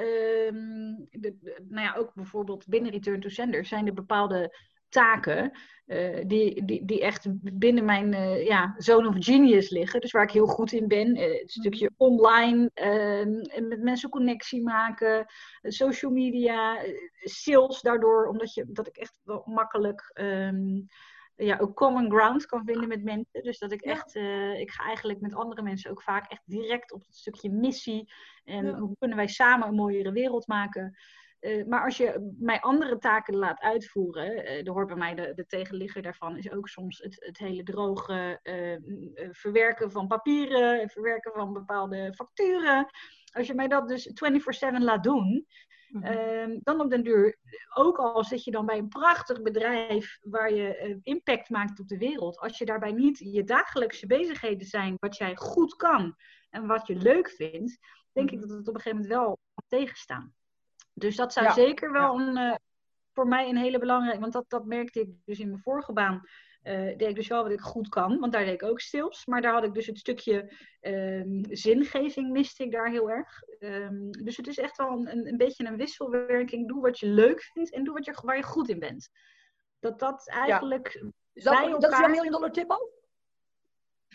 [1.10, 4.56] de, nou ja, ook bijvoorbeeld binnen Return to Sender zijn er bepaalde
[4.90, 5.52] taken
[5.86, 7.26] uh, die, die, die echt
[7.58, 10.00] binnen mijn uh, ja, zone of genius liggen.
[10.00, 11.16] Dus waar ik heel goed in ben.
[11.16, 15.26] Uh, het stukje online, ehm, met mensen connectie maken,
[15.62, 16.78] social media,
[17.22, 18.26] sales daardoor.
[18.26, 20.86] Omdat je, dat ik echt wel makkelijk um,
[21.44, 23.42] ja, ook common ground kan vinden met mensen.
[23.42, 24.14] Dus dat ik echt,
[24.56, 28.12] ik ga eigenlijk met andere mensen ook vaak echt direct op het stukje missie.
[28.44, 28.78] En ja.
[28.78, 30.96] hoe kunnen wij samen een mooiere wereld maken.
[31.40, 35.32] Uh, maar als je mij andere taken laat uitvoeren, uh, er hoort bij mij de,
[35.34, 41.32] de tegenligger daarvan, is ook soms het, het hele droge uh, verwerken van papieren, verwerken
[41.32, 42.86] van bepaalde facturen.
[43.32, 44.10] Als je mij dat dus
[44.72, 45.46] 24/7 laat doen,
[45.90, 46.60] mm -hmm.
[46.62, 47.36] dan op den duur,
[47.74, 51.98] ook al zit je dan bij een prachtig bedrijf waar je impact maakt op de
[51.98, 56.16] wereld, als je daarbij niet je dagelijkse bezigheden zijn wat jij goed kan
[56.50, 57.78] en wat je leuk vindt,
[58.12, 60.34] denk ik dat het op een gegeven moment wel kan tegenstaan.
[60.94, 62.54] Dus dat zou zeker wel een, uh,
[63.12, 66.22] voor mij een hele belangrijke, want dat, dat merkte ik dus in mijn vorige baan.
[66.64, 69.26] Uh, deed ik dus wel wat ik goed kan, want daar deed ik ook stils.
[69.26, 73.42] Maar daar had ik dus het stukje um, zingeving miste ik daar heel erg.
[73.58, 76.68] Um, dus het is echt wel een, een, beetje een wisselwerking.
[76.68, 79.10] Doe wat je leuk vindt en doe wat je, waar je goed in bent.
[79.78, 80.92] Dat dat eigenlijk.
[80.92, 81.10] Ja.
[81.32, 81.80] Is dat, elkaar...
[81.80, 82.90] dat is jouw million dollar tip al?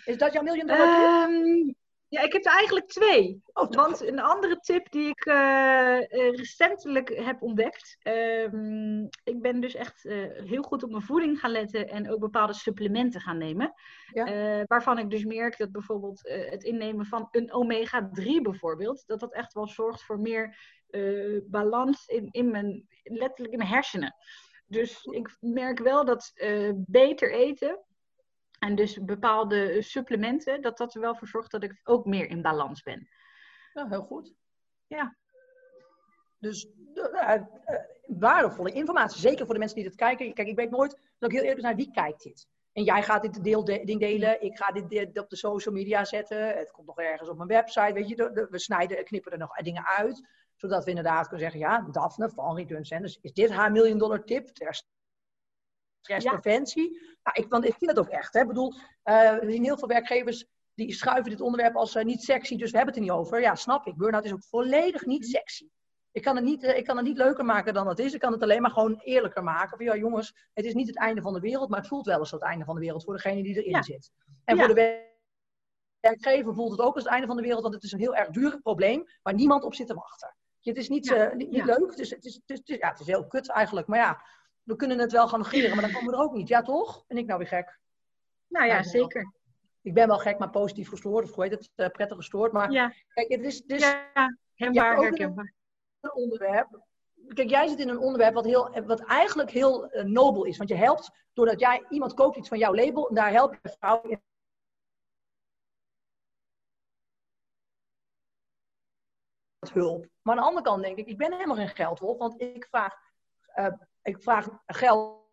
[0.05, 1.35] Is dat jouw million dollar tip?
[1.35, 1.75] Um,
[2.07, 3.41] ja, ik heb er eigenlijk twee.
[3.53, 5.99] Oh, Want een andere tip die ik uh,
[6.35, 7.97] recentelijk heb ontdekt.
[8.03, 12.19] Um, ik ben dus echt uh, heel goed op mijn voeding gaan letten en ook
[12.19, 13.73] bepaalde supplementen gaan nemen.
[14.13, 14.63] Ja.
[14.67, 19.53] waarvan ik dus merk dat bijvoorbeeld het innemen van een omega-3 bijvoorbeeld, dat dat echt
[19.53, 20.57] wel zorgt voor meer
[21.45, 24.15] balans in, in mijn, letterlijk in mijn hersenen.
[24.67, 26.31] Dus ik merk wel dat
[26.75, 27.85] beter eten
[28.59, 32.41] en dus bepaalde supplementen, dat dat er wel voor zorgt dat ik ook meer in
[32.41, 33.07] balans ben.
[33.73, 34.33] Ja, heel goed.
[34.87, 35.15] Ja.
[36.39, 37.41] Dus uh, uh,
[38.05, 40.33] waardevolle informatie, zeker voor de mensen die dit kijken.
[40.33, 42.47] Kijk, ik weet nooit, dat ik heel eerlijk naar wie kijkt dit?
[42.73, 46.47] En jij gaat dit deel ding delen, ik ga dit, op de social media zetten.
[46.47, 48.47] Het komt nog ergens op mijn website, weet je.
[48.49, 50.27] we snijden, knippen er nog dingen uit.
[50.55, 54.23] Zodat we inderdaad kunnen zeggen, ja, Daphne van Return Centers, is dit haar miljoen dollar
[54.23, 54.81] tip ter
[56.05, 56.93] stresspreventie?
[56.93, 56.99] Ja.
[57.23, 58.33] Nou, ik, want ik vind het ook echt.
[58.33, 58.41] Hè.
[58.41, 62.23] Ik bedoel, uh, we zien heel veel werkgevers die schuiven dit onderwerp als uh, niet
[62.23, 63.41] sexy, dus we hebben het er niet over.
[63.41, 63.95] Ja, snap ik.
[63.95, 65.69] Burnout is ook volledig niet sexy.
[66.11, 68.13] Ik kan, het niet, uh, ik kan het niet leuker maken dan het is.
[68.13, 69.77] Ik kan het alleen maar gewoon eerlijker maken.
[69.77, 72.19] Van ja, jongens, het is niet het einde van de wereld, maar het voelt wel
[72.19, 74.11] eens het einde van de wereld voor degene die erin zit.
[74.43, 75.03] En voor de
[75.99, 78.15] werkgever voelt het ook als het einde van de wereld, want het is een heel
[78.15, 80.35] erg duur probleem waar niemand op zit te wachten.
[80.61, 83.27] Het is niet, niet, niet leuk, dus het is, het, is, ja, het is heel
[83.27, 83.87] kut eigenlijk.
[83.87, 84.21] Maar ja,
[84.65, 86.47] we kunnen het wel gaan negeren, maar dan komen we er ook niet.
[86.47, 87.05] Ja, toch?
[87.07, 87.79] Ben ik nou weer gek?
[88.47, 89.33] Nou ja, zeker.
[89.81, 91.23] Ik ben wel gek, maar positief gestoord.
[91.23, 91.69] Of hoe heet het?
[91.75, 92.51] Uh, prettig gestoord.
[92.51, 92.93] Maar ja.
[93.13, 93.61] kijk, het is...
[93.61, 94.11] Dus, ja,
[94.53, 95.53] herkenbaar, herkenbaar.
[95.99, 96.79] Een onderwerp.
[97.27, 100.57] Kijk, jij zit in een onderwerp wat, heel, wat eigenlijk heel uh, nobel is.
[100.57, 103.69] Want je helpt, doordat jij, iemand koopt iets van jouw label, en daar help je
[103.69, 104.21] vrouw in
[109.73, 110.07] hulp.
[110.21, 112.95] Maar aan de andere kant denk ik, ik ben helemaal geen geldwolf, want ik vraag,
[113.55, 113.73] uh,
[114.05, 115.23] ik vraag geld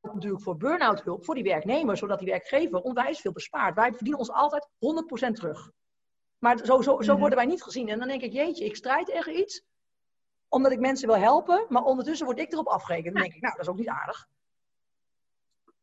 [0.00, 3.74] natuurlijk voor burn-out hulp voor die werknemer, zodat die werkgever onwijs veel bespaart.
[3.74, 5.70] Wij verdienen ons altijd 100% terug.
[6.38, 7.20] Maar zo, zo, zo mhm.
[7.20, 7.88] worden wij niet gezien.
[7.88, 9.62] En dan denk ik, jeetje, ik strijd tegen iets,
[10.48, 13.14] omdat ik mensen wil helpen, maar ondertussen word ik erop afgerekend.
[13.14, 14.26] Dan denk ik, nou, dat is ook niet aardig.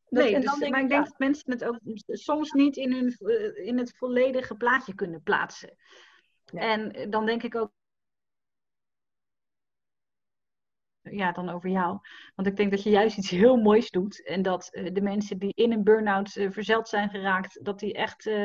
[0.09, 3.65] Dus, nee, dus, maar ik, denk dat mensen het ook soms niet in, hun, eh,
[3.67, 5.77] in het volledige plaatje kunnen plaatsen.
[6.45, 7.71] En dan denk ik ook
[11.11, 11.99] ja, dan over jou.
[12.35, 14.25] Want ik denk dat je juist iets heel moois doet.
[14.25, 17.93] En dat uh, de mensen die in een burn-out uh, verzeld zijn geraakt, dat die
[17.93, 18.35] echt uh,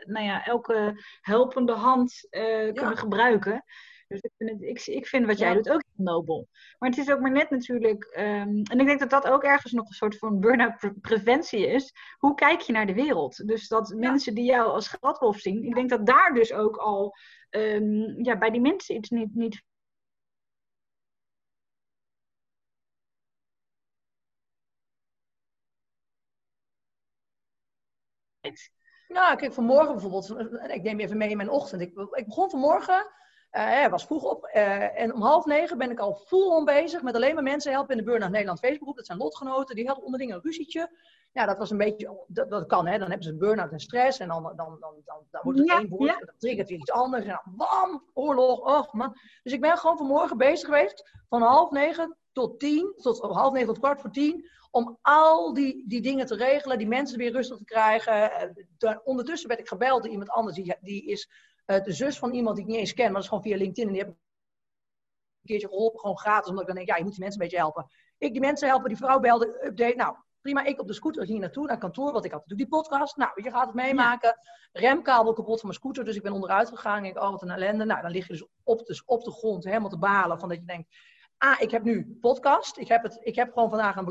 [0.00, 2.26] nou ja, elke helpende hand
[2.72, 3.64] kunnen gebruiken.
[4.08, 6.48] Dus ik vind, het, ik, ik vind wat jij doet ook nobel.
[6.78, 8.04] Maar het is ook maar net natuurlijk.
[8.18, 11.92] Um, en ik denk dat dat ook ergens nog een soort van burn-out preventie is.
[12.18, 13.46] Hoe kijk je naar de wereld?
[13.46, 17.16] Dus dat mensen die jou als gladwolf zien, ik denk dat daar dus ook al
[17.50, 19.62] um, ja, bij die mensen iets niet, niet
[29.08, 30.30] Nou, kijk, vanmorgen bijvoorbeeld,
[30.70, 31.82] ik neem even mee in mijn ochtend.
[31.82, 33.06] Ik, ik begon vanmorgen,
[33.52, 37.02] uh, was vroeg op, uh, en om half negen ben ik al full on bezig
[37.02, 38.96] met alleen maar mensen helpen in de Burnout Nederland Facebookgroep.
[38.96, 40.90] Dat zijn lotgenoten, die hadden onderling een ruzietje.
[41.32, 44.18] Ja, dat was een beetje, dat, dat kan hè, dan hebben ze burn-out en stress
[44.18, 46.90] en dan, dan, dan, dan, dan wordt het één woord en dan triggert weer iets
[46.90, 49.16] anders en dan bam, oorlog, oh man.
[49.42, 53.66] Dus ik ben gewoon vanmorgen bezig geweest van half negen tot tien, tot half negen
[53.66, 57.58] tot kwart voor tien, om al die, die dingen te regelen, die mensen weer rustig
[57.58, 58.32] te krijgen.
[58.78, 61.30] Eh, ondertussen werd ik gebeld door iemand anders, die, die is
[61.66, 63.56] uh, de zus van iemand die ik niet eens ken, maar dat is gewoon via
[63.56, 63.86] LinkedIn.
[63.86, 64.16] En die heb ik
[65.40, 67.46] een keertje geholpen, gewoon gratis, omdat ik dan denk, ja, je moet die mensen een
[67.48, 67.86] beetje helpen.
[68.18, 69.96] Ik die mensen helpen, die vrouw belde, update.
[69.96, 72.80] Nou, prima, ik op de scooter ging naartoe, naar kantoor, want ik had natuurlijk die
[72.80, 73.16] podcast.
[73.16, 74.38] Nou, je gaat het meemaken.
[74.72, 76.96] Remkabel kapot van mijn scooter, dus ik ben onderuit gegaan.
[76.96, 77.84] En ik denk, oh, wat een ellende.
[77.84, 80.58] Nou, dan lig je dus op de, op de grond, helemaal te balen, van dat
[80.58, 80.96] je denkt,
[81.38, 82.78] ah, ik heb nu podcast.
[82.78, 84.04] Ik heb, het, ik heb gewoon vandaag een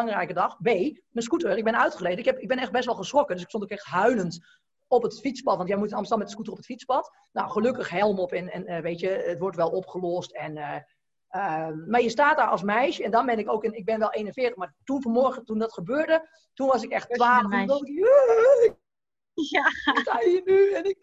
[0.00, 0.56] belangrijke dag.
[0.56, 2.18] B, mijn scooter, ik ben uitgeleden.
[2.18, 3.34] Ik, heb, ik ben echt best wel geschrokken.
[3.34, 4.46] Dus ik stond ook echt huilend
[4.88, 5.56] op het fietspad.
[5.56, 7.16] Want jij moet in Amsterdam met de scooter op het fietspad.
[7.32, 10.32] Nou, gelukkig helm op en, en uh, weet je, het wordt wel opgelost.
[10.32, 10.76] En, uh,
[11.30, 13.04] uh, maar je staat daar als meisje.
[13.04, 14.56] En dan ben ik ook, in, ik ben wel 41.
[14.56, 17.52] Maar toen vanmorgen, toen dat gebeurde, toen was ik echt 12.
[17.52, 17.66] En
[19.34, 19.70] ja.
[20.00, 20.72] sta je nu?
[20.72, 20.98] En ik,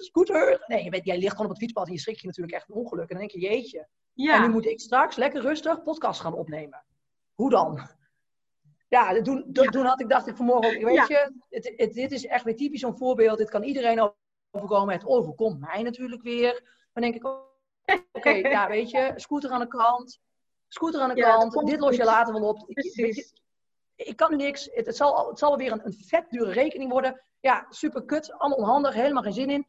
[0.00, 0.64] scooter.
[0.66, 2.68] Nee, je weet, jij ligt gewoon op het fietspad en je schrik je natuurlijk echt
[2.68, 3.10] een ongeluk.
[3.10, 3.88] En dan denk je, jeetje.
[4.12, 4.34] Ja.
[4.34, 6.84] En nu moet ik straks lekker rustig podcast gaan opnemen.
[7.38, 7.80] Hoe dan?
[8.88, 12.44] Ja, toen, toen had ik, dacht ik vanmorgen, weet je, het, het, dit is echt
[12.44, 13.38] weer typisch zo'n voorbeeld.
[13.38, 14.12] Dit kan iedereen
[14.50, 14.94] overkomen.
[14.94, 16.62] Het overkomt mij natuurlijk weer.
[16.92, 17.24] Dan denk ik,
[18.12, 20.20] oké, ja, weet je, scooter aan de kant.
[20.68, 22.64] Scooter aan de kant, dit los je later wel op.
[22.68, 23.32] Ik,
[23.94, 24.68] ik kan nu niks.
[24.72, 27.22] Het, het, zal, het zal weer een, een vet dure rekening worden.
[27.40, 29.66] Ja, super kut, allemaal onhandig, helemaal geen zin in.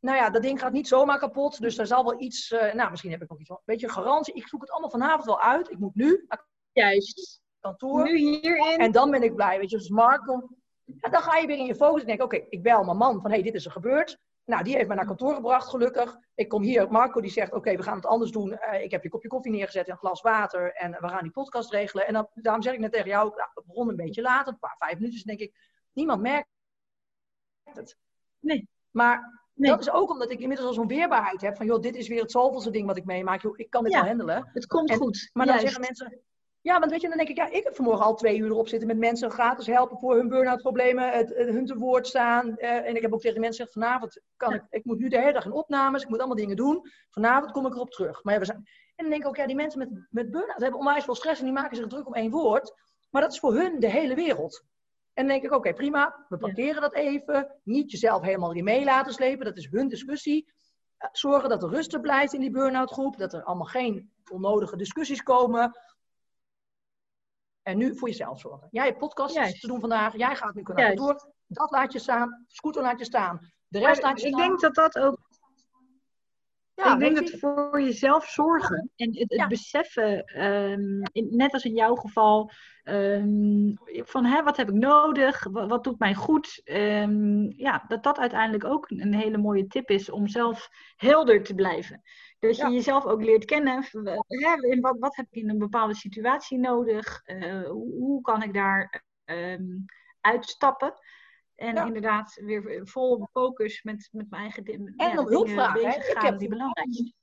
[0.00, 1.60] Nou ja, dat ding gaat niet zomaar kapot.
[1.60, 2.50] Dus daar zal wel iets.
[2.50, 3.50] Uh, nou, misschien heb ik nog iets.
[3.50, 4.34] Een beetje garantie.
[4.34, 5.70] Ik zoek het allemaal vanavond wel uit.
[5.70, 6.24] Ik moet nu
[6.76, 7.40] Juist.
[7.60, 8.04] Kantoor.
[8.04, 8.78] Nu hierin.
[8.78, 9.58] En dan ben ik blij.
[9.58, 10.48] Weet je, dus Marco.
[11.00, 13.20] En dan ga je weer in je focus en denk oké, ik bel mijn man
[13.20, 14.18] van, hé, hey, dit is er gebeurd.
[14.44, 16.16] Nou, die heeft mij naar kantoor gebracht, gelukkig.
[16.34, 18.50] Ik kom hier, Marco die zegt, oké, we gaan het anders doen.
[18.50, 20.72] Uh, ik heb je kopje koffie neergezet en een glas water.
[20.72, 22.06] En we gaan die podcast regelen.
[22.06, 24.58] En dan, daarom zeg ik net tegen jou, nou, het begon een beetje later, een
[24.58, 25.26] paar, vijf minuten.
[25.26, 25.54] denk ik,
[25.92, 26.48] niemand merkt
[27.64, 27.96] het.
[28.40, 28.68] Nee.
[28.90, 31.56] Maar dat is ook omdat ik inmiddels al zo'n weerbaarheid heb.
[31.56, 33.42] Van, joh, dit is weer het zoveelste ding wat ik meemaak.
[33.42, 34.50] Joh, ik kan dit wel handelen.
[34.52, 35.30] Het komt goed.
[35.32, 36.20] Maar dan zeggen mensen,
[36.66, 38.68] ja, want weet je, dan denk ik, ja, ik heb vanmorgen al twee uur erop
[38.68, 42.54] zitten met mensen gratis helpen voor hun burn-out problemen, het, hun te woord staan.
[42.58, 45.20] Uh, en ik heb ook tegen mensen gezegd, vanavond kan ik, ik moet nu de
[45.20, 46.90] hele dag in opnames, ik moet allemaal dingen doen.
[47.10, 48.24] Vanavond kom ik erop terug.
[48.24, 48.56] Maar ja, we zijn,
[48.96, 51.38] en dan denk ik ook, ja, die mensen met, met burn-out hebben onwijs veel stress
[51.38, 52.74] en die maken zich druk om één woord.
[53.10, 54.64] Maar dat is voor hun de hele wereld.
[55.14, 57.60] En dan denk ik, oké, prima, we parkeren dat even.
[57.62, 60.52] Niet jezelf helemaal erin mee laten slepen, dat is hun discussie.
[60.96, 64.76] Eh, Zorgen dat er rustig blijft in die burn-out groep, dat er allemaal geen onnodige
[64.76, 65.78] discussies komen.
[67.66, 68.68] En nu voor jezelf zorgen.
[68.70, 70.96] Jij hebt podcasts te doen vandaag, jij gaat nu Juist.
[70.96, 71.30] kantoor.
[71.46, 73.38] Dat laat je staan, scooter laat je staan.
[73.68, 74.48] De Maar rest laat je ik staan.
[74.48, 75.25] denk dat dat ook
[76.76, 79.46] Ja, ik denk dat je, voor jezelf zorgen en het, het Ja.
[79.46, 82.50] beseffen, ehm, in- net als in jouw geval,
[82.82, 88.02] ehm, van hè, wat heb ik nodig, wat, wat doet mij goed, Ehm, ja, dat
[88.02, 92.02] dat uiteindelijk ook een hele mooie tip is om zelf helder te blijven.
[92.38, 92.70] Dat je Ja.
[92.70, 97.20] jezelf ook leert kennen, hè, in wat, wat heb ik in een bepaalde situatie nodig,
[97.24, 99.04] Eh, hoe, hoe kan ik daar
[100.20, 100.94] uitstappen.
[101.56, 101.84] En Ja.
[101.84, 106.38] inderdaad weer vol focus met, met mijn eigen En ja, om hulp vragen, Ik heb-
[106.38, 107.14] die belangrijk zijn.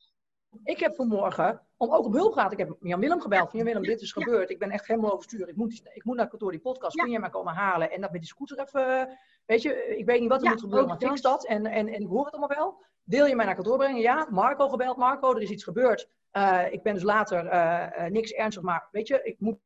[0.63, 3.49] Ik heb vanmorgen, om ook op hulp gehad, ik heb Jan Willem gebeld.
[3.49, 4.49] Van Jan Willem, dit is gebeurd.
[4.49, 5.47] Ik ben echt helemaal overstuur.
[5.49, 6.95] Ik moet, ik moet naar kantoor die podcast.
[6.95, 7.91] Kun jij maar komen halen?
[7.91, 10.87] En dat met die scooter even, weet je, ik weet niet wat er moet gebeuren,
[10.87, 11.45] maar fix dat.
[11.47, 12.83] En, en, en ik hoor het allemaal wel.
[13.03, 14.01] Wil je mij naar kantoor brengen?
[14.01, 14.27] Ja.
[14.29, 14.97] Marco gebeld.
[14.97, 16.09] Marco, er is iets gebeurd.
[16.31, 19.57] Eh, ik ben dus later eh, eh, niks ernstig, maar weet je, ik moet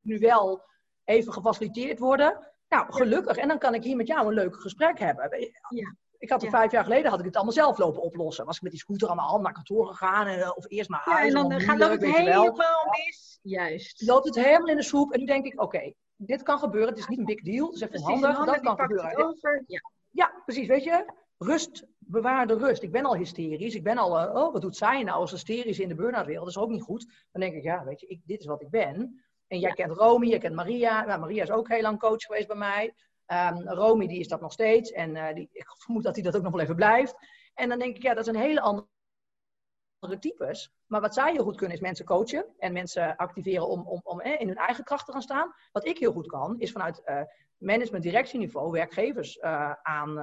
[0.00, 0.62] nu wel
[1.04, 2.51] even gefaciliteerd worden.
[2.72, 3.36] Nou, gelukkig.
[3.36, 5.38] En dan kan ik hier met jou een leuk gesprek hebben.
[5.68, 5.94] Ja.
[6.18, 6.50] Ik had Ja.
[6.50, 8.44] vijf jaar geleden had ik het allemaal zelf lopen oplossen.
[8.44, 10.26] Was ik met die scooter aan mijn hand naar kantoor gegaan.
[10.26, 11.26] En, eh, of eerst naar Ja, huis.
[11.26, 13.38] en dan allemaal gaat dat het helemaal mis.
[13.42, 14.02] Juist.
[14.06, 15.12] loopt het helemaal in de soep.
[15.12, 16.88] En nu denk ik, oké, dit kan gebeuren.
[16.90, 17.66] Het is niet een big deal.
[17.66, 18.44] Het is even handig.
[18.44, 19.26] Dat kan gebeuren.
[19.40, 19.62] het.
[19.66, 19.80] Ja.
[20.10, 20.66] Ja, precies.
[20.66, 21.86] Weet je, rust.
[21.98, 22.82] Bewaar de rust.
[22.82, 23.74] Ik ben al hysterisch.
[23.74, 26.44] Ik ben al, eh, oh, wat doet zij nou als hysterisch in de burn-out wereld?
[26.44, 27.26] Dat is ook niet goed.
[27.32, 29.22] Dan denk ik, ja, weet je, ik, dit is wat ik ben.
[29.52, 29.74] En jij Ja.
[29.74, 31.04] kent Romy, jij kent Maria.
[31.04, 32.94] Nou, Maria is ook heel lang coach geweest bij mij.
[33.26, 34.90] Ehm Romy, die is dat nog steeds.
[34.90, 37.14] En eh, die, ik vermoed dat hij dat ook nog wel even blijft.
[37.54, 40.72] En dan denk ik, ja, dat een hele andere types.
[40.86, 44.20] Maar wat zij heel goed kunnen, is mensen coachen en mensen activeren om, om, om
[44.20, 45.54] eh, in hun eigen kracht te gaan staan.
[45.72, 47.22] Wat ik heel goed kan, is vanuit eh
[47.56, 50.18] management directieniveau werkgevers eh, aan,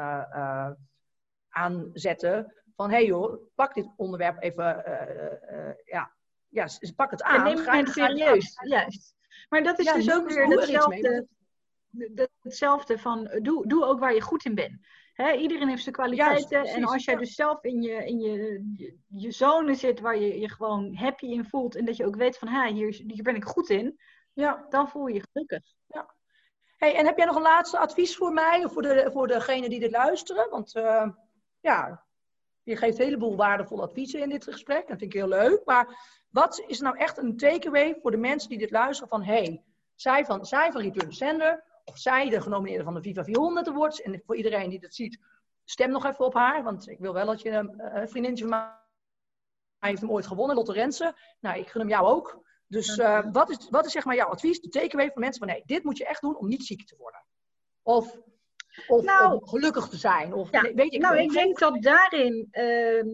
[1.49, 2.53] aanzetten.
[2.75, 4.83] Van hé hey joh, pak dit onderwerp even,
[5.85, 6.11] ja,
[6.47, 7.43] ja, pak het En aan.
[7.43, 8.59] neem Ga- het serieus.
[8.63, 9.17] Juist.
[9.49, 11.27] Maar dat is Ja, dus ook weer er hetzelfde,
[12.41, 14.87] hetzelfde van eh, doe, doe ook waar je goed in bent.
[15.37, 16.63] Iedereen heeft zijn kwaliteiten.
[16.63, 17.19] en als jij ja.
[17.19, 21.25] dus zelf in, je, in je, je, je zone zit waar je je gewoon happy
[21.25, 21.75] in voelt.
[21.75, 23.99] En dat je ook weet van ha, hier, hier ben ik goed in.
[24.33, 24.65] Ja.
[24.69, 25.63] Dan voel je je gelukkig.
[26.79, 29.69] Hey, en heb jij nog een laatste advies voor mij of voor, de, voor degenen
[29.69, 30.49] die dit luisteren?
[30.49, 31.09] Want eh,
[31.59, 32.05] ja,
[32.69, 34.87] je geeft een heleboel waardevolle adviezen in dit gesprek.
[34.87, 35.61] Dat vind ik heel leuk.
[35.65, 35.97] Maar
[36.29, 39.23] wat is nou echt een takeaway voor de mensen die dit luisteren van...
[39.23, 39.63] hey,
[39.95, 44.01] zij van, zij van Return Sender of zij de genomineerde van de Viva 400 Awards.
[44.01, 45.19] En voor iedereen die dat ziet,
[45.63, 46.63] stem nog even op haar.
[46.63, 50.55] Want ik wil wel dat je eh, een vriendinnetje van mij heeft hem ooit gewonnen,
[50.55, 51.15] Lotte Rensen.
[51.39, 52.47] Nou, ik gun hem jou ook.
[52.67, 55.47] Dus eh, wat, is, wat is zeg maar jouw advies, de takeaway voor mensen van...
[55.47, 57.23] nee, dit moet je echt doen om niet ziek te worden.
[57.81, 58.17] Of,
[58.87, 60.33] of Nou, om gelukkig te zijn.
[60.33, 63.07] Of, Ja, weet ik nou, ik denk dat daarin ehm,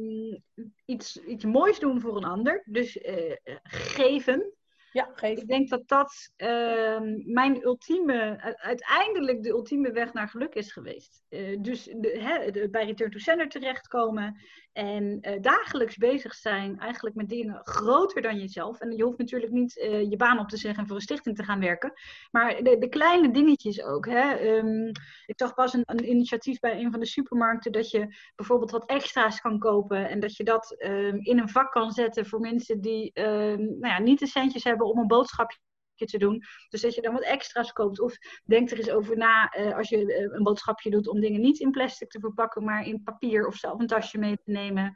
[0.85, 2.61] iets, iets moois doen voor een ander.
[2.65, 4.53] Dus eh, eh, geven.
[4.91, 5.37] Ja, geef.
[5.37, 11.23] Ik denk dat dat ehm, mijn ultieme, uiteindelijk de ultieme weg naar geluk is geweest.
[11.29, 14.41] Eh, dus de, hè, de- bij Return to Sender terechtkomen
[14.75, 18.79] en eh, dagelijks bezig zijn eigenlijk met dingen groter dan jezelf.
[18.79, 21.35] En je hoeft natuurlijk niet eh, je baan op te zeggen en voor een stichting
[21.35, 21.93] te gaan werken.
[22.31, 24.05] Maar de, de kleine dingetjes ook.
[24.05, 24.33] Hè.
[24.33, 24.87] Ehm,
[25.25, 28.85] ik zag pas een, een initiatief bij een van de supermarkten dat je bijvoorbeeld wat
[28.85, 30.09] extra's kan kopen.
[30.09, 33.87] En dat je dat ehm, in een vak kan zetten voor mensen die ehm, nou
[33.87, 35.57] ja, niet de centjes hebben om een boodschapje
[35.95, 36.43] te doen.
[36.69, 37.99] Dus dat je dan wat extra's koopt.
[37.99, 41.41] Of denk er eens over na eh, als je eh, een boodschapje doet om dingen
[41.41, 44.95] niet in plastic te verpakken, maar in papier of zelf een tasje mee te nemen.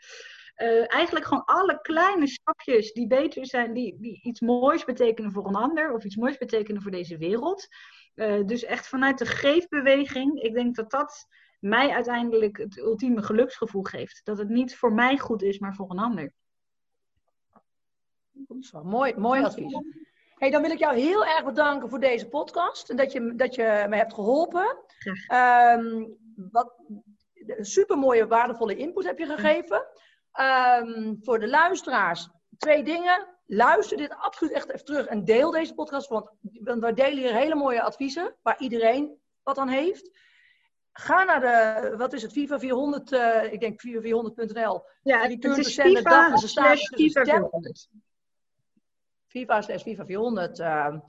[0.60, 5.48] Eh, eigenlijk gewoon alle kleine stapjes die beter zijn, die, die iets moois betekenen voor
[5.48, 7.68] een ander of iets moois betekenen voor deze wereld.
[8.14, 10.42] Eh, dus echt vanuit de geefbeweging.
[10.42, 11.28] Ik denk dat dat
[11.60, 14.22] mij uiteindelijk het ultieme geluksgevoel geeft.
[14.24, 16.34] Dat het niet voor mij goed is, maar voor een ander.
[18.32, 19.82] Dat is wel mooi, mooi advies.
[20.40, 22.90] Hey, dan wil ik jou heel erg bedanken voor deze podcast.
[22.90, 24.78] En dat je, dat je me hebt geholpen.
[25.28, 26.04] Ehm
[26.52, 26.74] wat,
[27.60, 29.86] super mooie, waardevolle input heb je gegeven.
[30.32, 33.28] Ehm, voor de luisteraars, twee dingen.
[33.46, 36.08] Luister dit absoluut echt even terug en deel deze podcast.
[36.08, 36.30] Want
[36.62, 38.36] we delen hier hele mooie adviezen.
[38.42, 40.18] Waar iedereen wat aan heeft.
[40.92, 44.84] Ga naar de, wat is het, FIFA 400, eh, ik denk FIFA400.nl.
[45.02, 47.36] Ja, Return het to is FIFA een slash FIFA stem.
[47.36, 47.90] 400.
[49.30, 50.60] FIFA slash FIFA 400.
[50.60, 51.00] ehm,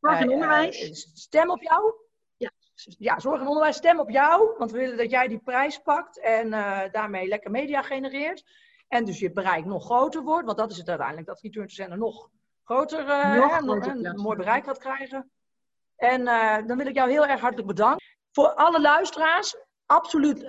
[0.00, 0.82] Zorg en eh, onderwijs.
[0.82, 1.94] eh, stem op jou.
[2.36, 2.50] Ja.
[2.98, 4.54] Ja, zorg en onderwijs, stem op jou.
[4.58, 8.44] Want we willen dat jij die prijs pakt en eh, daarmee lekker media genereert.
[8.88, 10.46] En dus je bereik nog groter wordt.
[10.46, 12.28] Want dat is het uiteindelijk, dat Return to Sender nog
[12.64, 15.30] groter, eh, Nog hè, groter een mooi bereik gaat krijgen.
[15.96, 16.24] En
[16.66, 18.06] dan wil ik jou heel erg hartelijk bedanken.
[18.32, 19.56] Voor alle luisteraars,
[19.86, 20.42] absoluut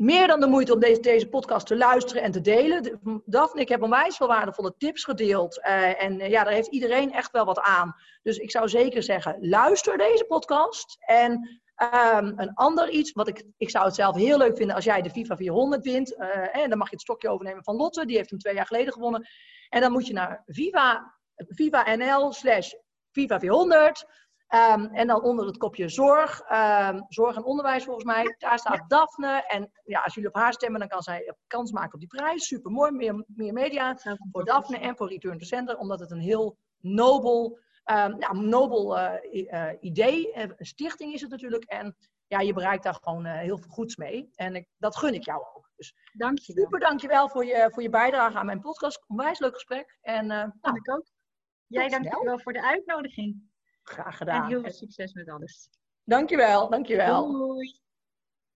[0.00, 3.00] meer dan de moeite om deze, deze podcast te luisteren en te delen.
[3.24, 5.58] Daphne, ik heb onwijs veel waardevolle tips gedeeld.
[5.58, 7.94] Uh, en uh, ja, daar heeft iedereen echt wel wat aan.
[8.22, 10.96] Dus ik zou zeker zeggen, luister deze podcast.
[11.00, 11.32] En
[12.14, 15.02] um, een ander iets, wat ik, ik zou het zelf heel leuk vinden als jij
[15.02, 16.12] de FIFA 400 wint.
[16.12, 18.66] Uh, en dan mag je het stokje overnemen van Lotte, die heeft hem twee jaar
[18.66, 19.28] geleden gewonnen.
[19.68, 22.72] En dan moet je naar Viva, Viva NL slash
[23.10, 24.06] FIFA 400.
[24.54, 28.88] Um, en dan onder het kopje zorg, um, zorg en onderwijs volgens mij, daar staat
[28.88, 29.46] Daphne.
[29.46, 32.46] En ja, als jullie op haar stemmen, dan kan zij kans maken op die prijs.
[32.46, 33.98] Super mooi, meer, meer media
[34.32, 38.98] voor Daphne en voor Return to Center, omdat het een heel nobel, um, ja, nobel
[38.98, 41.64] uh, uh, idee, uh, een stichting is het natuurlijk.
[41.64, 41.96] En
[42.26, 44.30] ja, je bereikt daar gewoon heel veel goeds mee.
[44.34, 45.70] En ik, dat gun ik jou ook.
[45.76, 46.64] Dus Dank je wel.
[46.64, 49.04] super dankjewel voor je, voor je bijdrage aan mijn podcast.
[49.06, 49.98] Onwijs leuk gesprek.
[50.00, 51.06] En, nou, ik ook.
[51.66, 53.49] Jij dankjewel voor de uitnodiging.
[53.90, 54.42] Graag gedaan.
[54.42, 55.68] En heel veel succes met alles.
[56.04, 57.32] Dankjewel, dankjewel.
[57.32, 57.80] Doei.